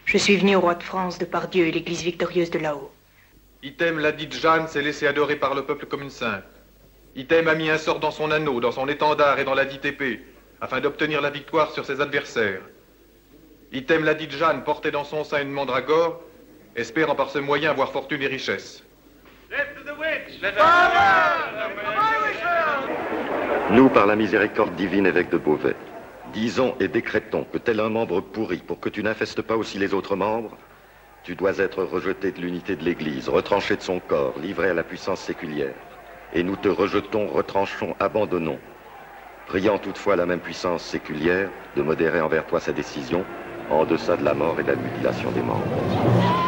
Je 0.07 0.19
suis 0.19 0.37
venu 0.37 0.57
au 0.57 0.61
roi 0.61 0.75
de 0.75 0.83
France 0.83 1.21
de 1.21 1.25
par 1.25 1.47
Dieu 1.47 1.67
et 1.67 1.71
l'Église 1.71 2.03
victorieuse 2.03 2.51
de 2.51 2.59
là-haut. 2.59 2.91
Item, 3.63 4.01
la 4.01 4.11
dite 4.11 4.35
Jeanne 4.35 4.67
s'est 4.67 4.83
laissée 4.83 5.07
adorer 5.07 5.37
par 5.37 5.55
le 5.55 5.65
peuple 5.65 5.87
comme 5.87 6.03
une 6.03 6.11
sainte. 6.11 6.43
Item 7.16 7.46
a 7.46 7.55
mis 7.55 7.70
un 7.70 7.79
sort 7.79 8.00
dans 8.00 8.11
son 8.11 8.33
anneau, 8.33 8.59
dans 8.59 8.72
son 8.72 8.88
étendard 8.88 9.38
et 9.38 9.44
dans 9.44 9.55
la 9.55 9.64
dite 9.64 9.85
épée, 9.85 10.20
afin 10.61 10.81
d'obtenir 10.81 11.20
la 11.20 11.31
victoire 11.31 11.70
sur 11.70 11.87
ses 11.87 12.00
adversaires. 12.00 12.61
Item 13.72 14.05
la 14.05 14.14
dite 14.14 14.33
Jeanne 14.33 14.64
portait 14.64 14.90
dans 14.90 15.05
son 15.05 15.22
sein 15.22 15.42
une 15.42 15.53
mandragore, 15.53 16.20
espérant 16.74 17.14
par 17.14 17.31
ce 17.31 17.38
moyen 17.38 17.70
avoir 17.70 17.92
fortune 17.92 18.20
et 18.22 18.27
richesse. 18.27 18.83
Nous, 23.70 23.88
par 23.90 24.07
la 24.07 24.16
miséricorde 24.16 24.74
divine, 24.74 25.07
évêque 25.07 25.31
de 25.31 25.38
Beauvais, 25.38 25.77
disons 26.33 26.74
et 26.81 26.88
décrétons 26.88 27.44
que 27.44 27.59
tel 27.59 27.79
un 27.79 27.90
membre 27.90 28.20
pourri, 28.22 28.59
pour 28.59 28.81
que 28.81 28.88
tu 28.88 29.05
n'infestes 29.05 29.42
pas 29.42 29.57
aussi 29.57 29.79
les 29.79 29.94
autres 29.94 30.16
membres, 30.16 30.57
tu 31.22 31.37
dois 31.37 31.59
être 31.59 31.85
rejeté 31.85 32.33
de 32.33 32.40
l'unité 32.40 32.74
de 32.74 32.83
l'Église, 32.83 33.29
retranché 33.29 33.77
de 33.77 33.83
son 33.83 34.00
corps, 34.00 34.35
livré 34.40 34.70
à 34.70 34.74
la 34.74 34.83
puissance 34.83 35.20
séculière 35.20 35.74
et 36.33 36.43
nous 36.43 36.57
te 36.57 36.69
rejetons, 36.69 37.27
retranchons, 37.29 37.97
abandonnons, 38.01 38.61
priant 39.47 39.79
toutefois 39.79 40.17
la 40.17 40.27
même 40.27 40.41
puissance 40.41 40.85
séculière 40.85 41.51
de 41.75 41.83
modérer 41.83 42.21
envers 42.21 42.47
toi 42.47 42.61
sa 42.61 42.73
décision 42.73 43.27
en 43.69 43.85
deçà 43.87 44.17
de 44.17 44.25
la 44.25 44.35
mort 44.35 44.61
et 44.61 44.63
de 44.63 44.69
la 44.69 44.77
mutilation 44.77 45.31
des 45.33 45.43
membres. 45.43 46.43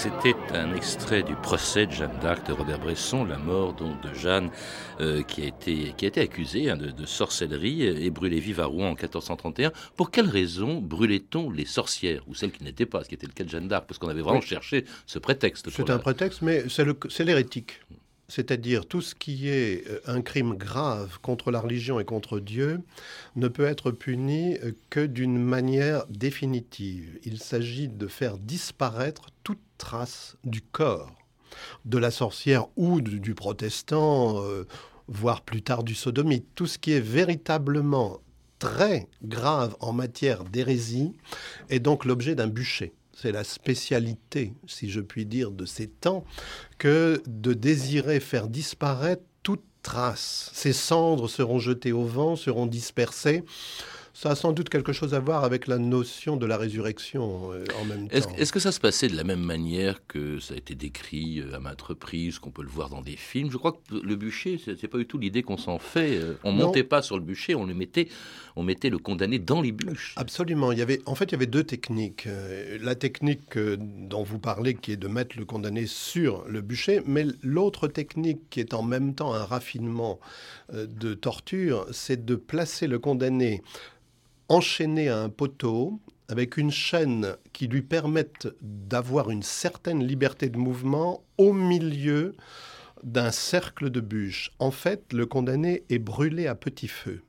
C'était 0.00 0.34
un 0.54 0.74
extrait 0.74 1.22
du 1.22 1.34
procès 1.34 1.84
de 1.84 1.92
Jeanne 1.92 2.18
d'Arc 2.22 2.46
de 2.46 2.54
Robert 2.54 2.78
Bresson, 2.78 3.26
la 3.26 3.36
mort 3.36 3.74
donc 3.74 4.00
de 4.00 4.14
Jeanne 4.14 4.48
euh, 4.98 5.22
qui, 5.22 5.42
a 5.42 5.44
été, 5.44 5.92
qui 5.94 6.06
a 6.06 6.08
été 6.08 6.22
accusée 6.22 6.70
hein, 6.70 6.78
de, 6.78 7.04
sorcellerie 7.04 7.82
et 7.82 8.08
brûlée 8.08 8.40
vive 8.40 8.60
à 8.60 8.64
Rouen 8.64 8.86
en 8.86 8.94
1431. 8.94 9.72
Pour 9.98 10.10
quelle 10.10 10.30
raison 10.30 10.80
brûlait-on 10.80 11.50
les 11.50 11.66
sorcières 11.66 12.22
ou 12.28 12.34
celles 12.34 12.50
qui 12.50 12.64
n'étaient 12.64 12.86
pas, 12.86 13.04
ce 13.04 13.10
qui 13.10 13.14
était 13.14 13.26
le 13.26 13.34
cas 13.34 13.44
de 13.44 13.50
Jeanne 13.50 13.68
d'Arc? 13.68 13.84
Parce 13.86 13.98
qu'on 13.98 14.08
avait 14.08 14.22
vraiment 14.22 14.40
cherché 14.40 14.86
ce 15.04 15.18
prétexte. 15.18 15.68
C'est 15.68 15.90
un 15.90 15.98
prétexte, 15.98 16.40
mais 16.40 16.64
c'est 16.70 17.24
l'hérétique 17.24 17.80
c'est-à-dire 18.28 18.86
tout 18.86 19.00
ce 19.00 19.16
qui 19.16 19.48
est 19.48 19.86
euh, 19.88 20.00
un 20.06 20.22
crime 20.22 20.54
grave 20.54 21.18
contre 21.20 21.50
la 21.50 21.58
religion 21.58 21.98
et 21.98 22.04
contre 22.04 22.38
Dieu, 22.38 22.80
ne 23.34 23.48
peut 23.48 23.64
être 23.64 23.90
puni 23.90 24.56
euh, 24.58 24.70
que 24.88 25.04
d'une 25.04 25.36
manière 25.36 26.06
définitive. 26.06 27.18
Il 27.24 27.40
s'agit 27.40 27.88
de 27.88 28.06
faire 28.06 28.38
disparaître 28.38 29.30
toute 29.42 29.58
trace 29.80 30.36
du 30.44 30.60
corps 30.60 31.10
de 31.84 31.98
la 31.98 32.10
sorcière 32.10 32.66
ou 32.76 33.00
du, 33.00 33.34
protestant, 33.34 34.42
euh, 34.44 34.66
voire 35.08 35.40
plus 35.40 35.62
tard 35.62 35.82
du 35.82 35.94
sodomite. 35.94 36.46
Tout 36.54 36.66
ce 36.66 36.78
qui 36.78 36.92
est 36.92 37.00
véritablement 37.00 38.20
très 38.58 39.08
grave 39.24 39.74
en 39.80 39.92
matière 39.92 40.44
d'hérésie 40.44 41.14
est 41.70 41.80
donc 41.80 42.04
l'objet 42.04 42.34
d'un 42.34 42.46
bûcher 42.46 42.92
c'est 43.20 43.32
la 43.32 43.44
spécialité, 43.44 44.54
si 44.66 44.88
je 44.88 45.00
puis 45.00 45.26
dire, 45.26 45.50
de 45.50 45.66
ces 45.66 45.88
temps, 45.88 46.24
que 46.78 47.22
de 47.26 47.52
désirer 47.52 48.18
faire 48.18 48.48
disparaître 48.48 49.22
toute 49.42 49.62
trace. 49.82 50.50
Ces 50.54 50.72
cendres 50.72 51.28
seront 51.28 51.58
jetées 51.58 51.92
au 51.92 52.04
vent, 52.04 52.34
seront 52.34 52.64
dispersées. 52.64 53.44
Ça 54.20 54.32
a 54.32 54.34
sans 54.34 54.52
doute 54.52 54.68
quelque 54.68 54.92
chose 54.92 55.14
à 55.14 55.18
voir 55.18 55.44
avec 55.44 55.66
la 55.66 55.78
notion 55.78 56.36
de 56.36 56.44
la 56.44 56.58
résurrection 56.58 57.54
euh, 57.54 57.64
en 57.80 57.86
même 57.86 58.06
temps. 58.06 58.34
Est-ce 58.36 58.52
que 58.52 58.60
ça 58.60 58.70
se 58.70 58.78
passait 58.78 59.08
de 59.08 59.16
la 59.16 59.24
même 59.24 59.40
manière 59.40 60.06
que 60.06 60.38
ça 60.40 60.52
a 60.52 60.58
été 60.58 60.74
décrit 60.74 61.40
euh, 61.40 61.56
à 61.56 61.58
maintes 61.58 61.80
reprises, 61.80 62.38
qu'on 62.38 62.50
peut 62.50 62.60
le 62.60 62.68
voir 62.68 62.90
dans 62.90 63.00
des 63.00 63.16
films? 63.16 63.50
Je 63.50 63.56
crois 63.56 63.72
que 63.72 63.94
le 63.94 64.16
bûcher, 64.16 64.60
c'est 64.62 64.88
pas 64.88 64.98
du 64.98 65.06
tout 65.06 65.16
l'idée 65.16 65.42
qu'on 65.42 65.56
s'en 65.56 65.78
fait. 65.78 66.18
Euh, 66.18 66.34
on 66.44 66.52
ne 66.52 66.62
montait 66.62 66.84
pas 66.84 67.00
sur 67.00 67.16
le 67.16 67.22
bûcher, 67.22 67.54
on 67.54 67.64
le 67.64 67.72
mettait, 67.72 68.08
on 68.56 68.62
mettait 68.62 68.90
le 68.90 68.98
condamné 68.98 69.38
dans 69.38 69.62
les 69.62 69.72
bûches. 69.72 70.12
Absolument. 70.16 70.70
Il 70.70 70.78
y 70.78 70.82
avait, 70.82 71.00
en 71.06 71.14
fait, 71.14 71.24
il 71.24 71.32
y 71.32 71.36
avait 71.36 71.46
deux 71.46 71.64
techniques. 71.64 72.28
La 72.82 72.96
technique 72.96 73.56
dont 73.56 74.22
vous 74.22 74.38
parlez, 74.38 74.74
qui 74.74 74.92
est 74.92 74.98
de 74.98 75.08
mettre 75.08 75.38
le 75.38 75.46
condamné 75.46 75.86
sur 75.86 76.44
le 76.46 76.60
bûcher, 76.60 77.00
mais 77.06 77.24
l'autre 77.42 77.88
technique 77.88 78.50
qui 78.50 78.60
est 78.60 78.74
en 78.74 78.82
même 78.82 79.14
temps 79.14 79.32
un 79.32 79.44
raffinement 79.44 80.20
de 80.74 81.14
torture, 81.14 81.86
c'est 81.90 82.26
de 82.26 82.34
placer 82.34 82.86
le 82.86 82.98
condamné 82.98 83.62
enchaîné 84.50 85.08
à 85.08 85.18
un 85.18 85.30
poteau 85.30 86.00
avec 86.28 86.56
une 86.56 86.70
chaîne 86.70 87.36
qui 87.52 87.66
lui 87.66 87.82
permette 87.82 88.48
d'avoir 88.60 89.30
une 89.30 89.42
certaine 89.42 90.04
liberté 90.06 90.48
de 90.48 90.58
mouvement 90.58 91.24
au 91.38 91.52
milieu 91.52 92.34
d'un 93.02 93.30
cercle 93.30 93.90
de 93.90 94.00
bûches. 94.00 94.50
En 94.58 94.70
fait, 94.70 95.12
le 95.12 95.24
condamné 95.24 95.84
est 95.88 95.98
brûlé 95.98 96.46
à 96.46 96.54
petit 96.54 96.88
feu. 96.88 97.22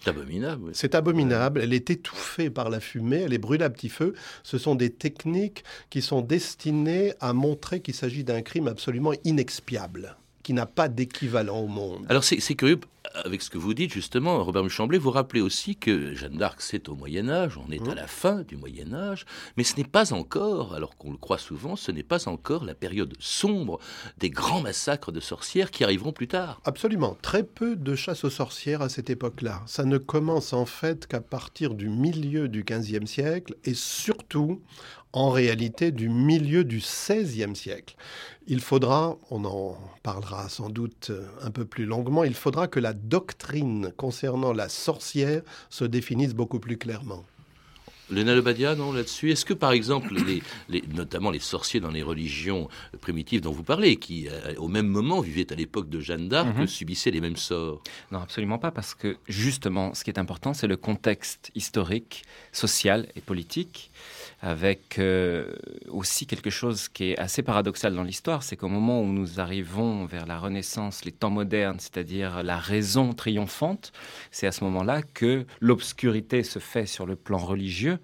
C'est 0.00 0.10
abominable. 0.10 0.70
C'est 0.72 0.94
abominable. 0.94 1.60
Elle 1.60 1.74
est 1.74 1.90
étouffée 1.90 2.48
par 2.48 2.70
la 2.70 2.80
fumée, 2.80 3.20
elle 3.20 3.34
est 3.34 3.38
brûlée 3.38 3.64
à 3.64 3.70
petit 3.70 3.90
feu. 3.90 4.14
Ce 4.42 4.56
sont 4.56 4.74
des 4.74 4.90
techniques 4.90 5.62
qui 5.90 6.00
sont 6.00 6.22
destinées 6.22 7.12
à 7.20 7.34
montrer 7.34 7.80
qu'il 7.80 7.94
s'agit 7.94 8.24
d'un 8.24 8.40
crime 8.40 8.68
absolument 8.68 9.12
inexpiable 9.24 10.16
qui 10.42 10.52
n'a 10.52 10.66
pas 10.66 10.88
d'équivalent 10.88 11.58
au 11.58 11.66
monde. 11.66 12.06
Alors 12.08 12.24
c'est 12.24 12.54
curieux, 12.54 12.80
avec 13.24 13.42
ce 13.42 13.50
que 13.50 13.58
vous 13.58 13.74
dites 13.74 13.92
justement, 13.92 14.42
Robert 14.44 14.62
Muchemblé, 14.62 14.98
vous 14.98 15.10
rappelez 15.10 15.40
aussi 15.40 15.76
que 15.76 16.14
Jeanne 16.14 16.36
d'Arc, 16.36 16.60
c'est 16.60 16.88
au 16.88 16.94
Moyen 16.94 17.28
Âge, 17.28 17.58
on 17.58 17.70
est 17.70 17.86
à 17.88 17.94
la 17.94 18.06
fin 18.06 18.42
du 18.42 18.56
Moyen 18.56 18.92
Âge, 18.92 19.26
mais 19.56 19.64
ce 19.64 19.76
n'est 19.76 19.84
pas 19.84 20.12
encore, 20.12 20.74
alors 20.74 20.96
qu'on 20.96 21.10
le 21.10 21.16
croit 21.16 21.38
souvent, 21.38 21.76
ce 21.76 21.90
n'est 21.92 22.02
pas 22.02 22.28
encore 22.28 22.64
la 22.64 22.74
période 22.74 23.14
sombre 23.18 23.78
des 24.18 24.30
grands 24.30 24.60
massacres 24.60 25.12
de 25.12 25.20
sorcières 25.20 25.70
qui 25.70 25.84
arriveront 25.84 26.12
plus 26.12 26.28
tard. 26.28 26.60
Absolument, 26.64 27.16
très 27.22 27.42
peu 27.42 27.76
de 27.76 27.94
chasse 27.94 28.24
aux 28.24 28.30
sorcières 28.30 28.82
à 28.82 28.88
cette 28.88 29.10
époque-là. 29.10 29.62
Ça 29.66 29.84
ne 29.84 29.98
commence 29.98 30.52
en 30.52 30.66
fait 30.66 31.06
qu'à 31.06 31.20
partir 31.20 31.74
du 31.74 31.88
milieu 31.88 32.48
du 32.48 32.64
XVe 32.64 33.06
siècle 33.06 33.56
et 33.64 33.74
surtout 33.74 34.60
en 35.12 35.30
réalité 35.30 35.90
du 35.90 36.08
milieu 36.08 36.64
du 36.64 36.78
XVIe 36.78 37.56
siècle. 37.56 37.96
Il 38.46 38.60
faudra, 38.60 39.18
on 39.30 39.44
en 39.44 39.76
parlera 40.02 40.48
sans 40.48 40.70
doute 40.70 41.12
un 41.42 41.50
peu 41.50 41.64
plus 41.64 41.84
longuement, 41.84 42.24
il 42.24 42.34
faudra 42.34 42.68
que 42.68 42.80
la 42.80 42.92
doctrine 42.92 43.92
concernant 43.96 44.52
la 44.52 44.68
sorcière 44.68 45.42
se 45.68 45.84
définisse 45.84 46.34
beaucoup 46.34 46.60
plus 46.60 46.76
clairement. 46.76 47.24
Léna 48.10 48.34
Lebadia, 48.34 48.74
non, 48.74 48.92
là-dessus 48.92 49.30
Est-ce 49.30 49.44
que, 49.44 49.54
par 49.54 49.72
exemple, 49.72 50.14
les, 50.68 50.82
notamment 50.92 51.30
les 51.30 51.38
sorciers 51.38 51.80
dans 51.80 51.90
les 51.90 52.02
religions 52.02 52.68
primitives 53.00 53.40
dont 53.40 53.52
vous 53.52 53.62
parlez, 53.62 53.96
qui, 53.96 54.28
euh, 54.28 54.54
au 54.56 54.68
même 54.68 54.88
moment, 54.88 55.20
vivaient 55.20 55.52
à 55.52 55.54
l'époque 55.54 55.88
de 55.88 56.00
Jeanne 56.00 56.28
d'Arc, 56.28 56.56
mhm. 56.56 56.66
subissaient 56.66 57.12
les 57.12 57.20
mêmes 57.20 57.36
sorts? 57.36 57.82
Non, 58.10 58.18
absolument 58.18 58.58
pas, 58.58 58.72
parce 58.72 58.94
que, 58.94 59.16
justement, 59.28 59.94
ce 59.94 60.02
qui 60.02 60.10
est 60.10 60.18
important, 60.18 60.54
c'est 60.54 60.66
le 60.66 60.76
contexte 60.76 61.52
historique, 61.54 62.24
social 62.52 63.06
et 63.14 63.20
politique 63.20 63.92
avec 64.42 64.98
euh, 64.98 65.52
aussi 65.88 66.26
quelque 66.26 66.48
chose 66.48 66.88
qui 66.88 67.10
est 67.10 67.18
assez 67.18 67.42
paradoxal 67.42 67.94
dans 67.94 68.02
l'histoire, 68.02 68.42
c'est 68.42 68.56
qu'au 68.56 68.68
moment 68.68 69.02
où 69.02 69.06
nous 69.06 69.38
arrivons 69.38 70.06
vers 70.06 70.26
la 70.26 70.38
Renaissance, 70.38 71.04
les 71.04 71.12
temps 71.12 71.30
modernes, 71.30 71.78
c'est-à-dire 71.78 72.42
la 72.42 72.56
raison 72.56 73.12
triomphante, 73.12 73.92
c'est 74.30 74.46
à 74.46 74.52
ce 74.52 74.64
moment-là 74.64 75.02
que 75.02 75.44
l'obscurité 75.60 76.42
se 76.42 76.58
fait 76.58 76.86
sur 76.86 77.04
le 77.04 77.16
plan 77.16 77.38
religieux, 77.38 77.98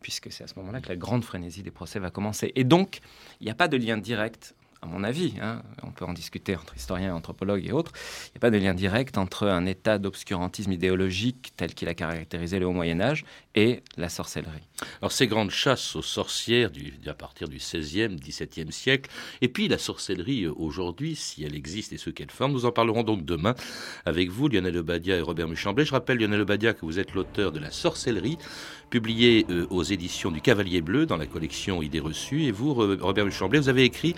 puisque 0.00 0.32
c'est 0.32 0.44
à 0.44 0.46
ce 0.46 0.54
moment-là 0.56 0.80
que 0.80 0.88
la 0.88 0.96
grande 0.96 1.24
frénésie 1.24 1.62
des 1.62 1.70
procès 1.70 1.98
va 1.98 2.10
commencer. 2.10 2.52
Et 2.56 2.64
donc, 2.64 3.00
il 3.40 3.44
n'y 3.44 3.50
a 3.50 3.54
pas 3.54 3.68
de 3.68 3.76
lien 3.76 3.98
direct 3.98 4.54
à 4.84 4.86
mon 4.86 5.02
avis, 5.02 5.32
hein, 5.40 5.62
on 5.82 5.90
peut 5.92 6.04
en 6.04 6.12
discuter 6.12 6.54
entre 6.56 6.76
historiens, 6.76 7.14
anthropologues 7.14 7.66
et 7.66 7.72
autres, 7.72 7.92
il 8.26 8.32
n'y 8.32 8.38
a 8.38 8.40
pas 8.40 8.50
de 8.50 8.58
lien 8.58 8.74
direct 8.74 9.16
entre 9.16 9.46
un 9.46 9.64
état 9.64 9.98
d'obscurantisme 9.98 10.72
idéologique 10.72 11.52
tel 11.56 11.72
qu'il 11.72 11.88
a 11.88 11.94
caractérisé 11.94 12.58
le 12.58 12.66
Haut 12.66 12.72
Moyen 12.72 13.00
Âge 13.00 13.24
et 13.54 13.82
la 13.96 14.10
sorcellerie. 14.10 14.68
Alors 15.00 15.12
ces 15.12 15.26
grandes 15.26 15.50
chasses 15.50 15.96
aux 15.96 16.02
sorcières 16.02 16.70
du, 16.70 16.92
à 17.06 17.14
partir 17.14 17.48
du 17.48 17.56
XVIe, 17.56 18.16
XVIIe 18.16 18.72
siècle, 18.72 19.10
et 19.40 19.48
puis 19.48 19.68
la 19.68 19.78
sorcellerie 19.78 20.44
euh, 20.44 20.52
aujourd'hui, 20.56 21.16
si 21.16 21.44
elle 21.44 21.54
existe 21.54 21.94
et 21.94 21.98
ce 21.98 22.10
qu'elle 22.10 22.30
forme, 22.30 22.52
nous 22.52 22.66
en 22.66 22.72
parlerons 22.72 23.04
donc 23.04 23.24
demain 23.24 23.54
avec 24.04 24.28
vous, 24.28 24.48
Lionel 24.48 24.76
Obadia 24.76 25.16
et 25.16 25.22
Robert 25.22 25.48
Muchemblé. 25.48 25.86
Je 25.86 25.92
rappelle, 25.92 26.18
Lionel 26.18 26.42
Obadia, 26.42 26.74
que 26.74 26.84
vous 26.84 26.98
êtes 26.98 27.14
l'auteur 27.14 27.52
de 27.52 27.58
La 27.58 27.70
sorcellerie, 27.70 28.36
publié 28.90 29.46
euh, 29.50 29.66
aux 29.70 29.82
éditions 29.82 30.30
du 30.30 30.40
Cavalier 30.40 30.80
Bleu 30.80 31.06
dans 31.06 31.16
la 31.16 31.26
collection 31.26 31.82
Idées 31.82 32.00
reçues. 32.00 32.44
Et 32.44 32.52
vous, 32.52 32.74
Robert 32.74 33.24
Muchemblé, 33.24 33.58
vous 33.58 33.68
avez 33.68 33.84
écrit 33.84 34.14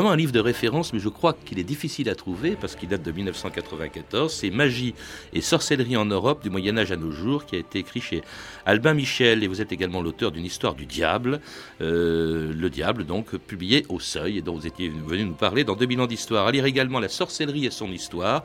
vraiment 0.00 0.14
un 0.14 0.16
livre 0.16 0.32
de 0.32 0.40
référence, 0.40 0.94
mais 0.94 0.98
je 0.98 1.10
crois 1.10 1.34
qu'il 1.34 1.58
est 1.58 1.64
difficile 1.64 2.08
à 2.08 2.14
trouver 2.14 2.56
parce 2.58 2.74
qu'il 2.74 2.88
date 2.88 3.02
de 3.02 3.12
1994. 3.12 4.32
C'est 4.32 4.48
Magie 4.48 4.94
et 5.34 5.42
sorcellerie 5.42 5.98
en 5.98 6.06
Europe 6.06 6.42
du 6.42 6.48
Moyen 6.48 6.78
Âge 6.78 6.90
à 6.90 6.96
nos 6.96 7.10
jours, 7.10 7.44
qui 7.44 7.56
a 7.56 7.58
été 7.58 7.80
écrit 7.80 8.00
chez 8.00 8.22
Albin 8.64 8.94
Michel. 8.94 9.44
Et 9.44 9.46
vous 9.46 9.60
êtes 9.60 9.72
également 9.72 10.00
l'auteur 10.00 10.32
d'une 10.32 10.46
histoire 10.46 10.74
du 10.74 10.86
diable, 10.86 11.42
euh, 11.82 12.50
le 12.54 12.70
diable 12.70 13.04
donc 13.04 13.36
publié 13.36 13.84
au 13.90 14.00
Seuil, 14.00 14.38
et 14.38 14.40
dont 14.40 14.54
vous 14.54 14.66
étiez 14.66 14.88
venu 14.88 15.24
nous 15.24 15.34
parler 15.34 15.64
dans 15.64 15.76
2000 15.76 16.00
ans 16.00 16.06
d'histoire. 16.06 16.46
À 16.46 16.50
lire 16.50 16.64
également 16.64 16.98
La 16.98 17.10
sorcellerie 17.10 17.66
et 17.66 17.70
son 17.70 17.92
histoire 17.92 18.42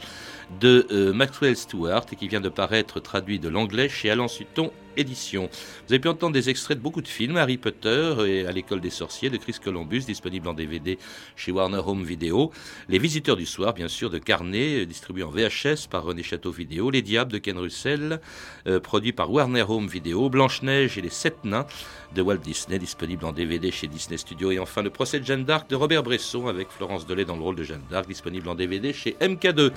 de 0.60 0.86
euh, 0.92 1.14
Maxwell 1.14 1.56
Stewart, 1.56 2.06
qui 2.06 2.28
vient 2.28 2.42
de 2.42 2.50
paraître 2.50 3.00
traduit 3.00 3.40
de 3.40 3.48
l'anglais 3.48 3.88
chez 3.88 4.12
Alain 4.12 4.28
Sutton 4.28 4.74
Vous 4.98 5.50
avez 5.90 6.00
pu 6.00 6.08
entendre 6.08 6.34
des 6.34 6.50
extraits 6.50 6.78
de 6.78 6.84
beaucoup 6.84 7.02
de 7.02 7.08
films, 7.08 7.36
Harry 7.36 7.58
Potter 7.58 8.16
et 8.28 8.48
à 8.48 8.52
l'école 8.52 8.80
des 8.80 8.90
sorciers 8.90 9.30
de 9.30 9.38
Chris 9.38 9.58
Columbus, 9.62 10.02
disponible 10.02 10.48
en 10.48 10.54
DVD 10.54 10.98
chez 11.36 11.52
Warner 11.52 11.82
Home 11.86 12.04
Video. 12.04 12.52
Les 12.88 12.98
visiteurs 12.98 13.36
du 13.36 13.46
soir, 13.46 13.74
bien 13.74 13.90
sûr, 13.90 14.10
de 14.10 14.20
Carnet, 14.20 14.86
distribué 14.86 15.24
en 15.24 15.30
VHS 15.30 15.88
par 15.90 16.04
René 16.04 16.24
Château 16.24 16.52
Vidéo. 16.52 16.90
Les 16.92 17.02
Diables 17.02 17.34
de 17.34 17.40
Ken 17.40 17.58
Russell, 17.58 18.22
euh, 18.68 18.80
produit 18.80 19.12
par 19.12 19.32
Warner 19.32 19.66
Home 19.68 19.88
Video. 19.88 20.30
Blanche-Neige 20.30 20.98
et 20.98 21.02
les 21.02 21.10
Sept 21.10 21.44
Nains 21.44 21.68
de 22.14 22.22
Walt 22.22 22.38
Disney, 22.38 22.80
disponible 22.80 23.26
en 23.26 23.34
DVD 23.34 23.72
chez 23.72 23.88
Disney 23.88 24.18
Studio. 24.18 24.52
Et 24.52 24.60
enfin, 24.60 24.82
le 24.82 24.90
procès 24.90 25.20
de 25.20 25.26
Jeanne 25.26 25.44
d'Arc 25.44 25.70
de 25.70 25.76
Robert 25.76 26.04
Bresson 26.04 26.48
avec 26.48 26.70
Florence 26.70 27.06
Delay 27.06 27.26
dans 27.26 27.36
le 27.36 27.42
rôle 27.42 27.56
de 27.56 27.64
Jeanne 27.64 27.84
d'Arc, 27.90 28.08
disponible 28.08 28.48
en 28.48 28.56
DVD 28.56 28.94
chez 28.94 29.18
MK2. 29.20 29.72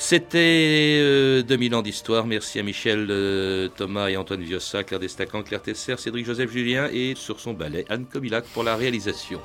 C'était 0.00 1.42
2000 1.42 1.74
euh, 1.74 1.76
ans 1.76 1.82
d'histoire. 1.82 2.24
Merci 2.24 2.60
à 2.60 2.62
Michel 2.62 3.08
euh, 3.10 3.68
Thomas 3.68 4.08
et 4.08 4.16
Antoine 4.16 4.42
Viossa, 4.42 4.84
Claire 4.84 5.00
Destacan, 5.00 5.42
Claire 5.42 5.60
Tesser, 5.60 5.96
Cédric 5.98 6.24
Joseph 6.24 6.52
Julien 6.52 6.88
et 6.92 7.14
sur 7.16 7.40
son 7.40 7.52
ballet 7.52 7.84
Anne 7.88 8.06
Comilac 8.06 8.44
pour 8.54 8.62
la 8.62 8.76
réalisation. 8.76 9.40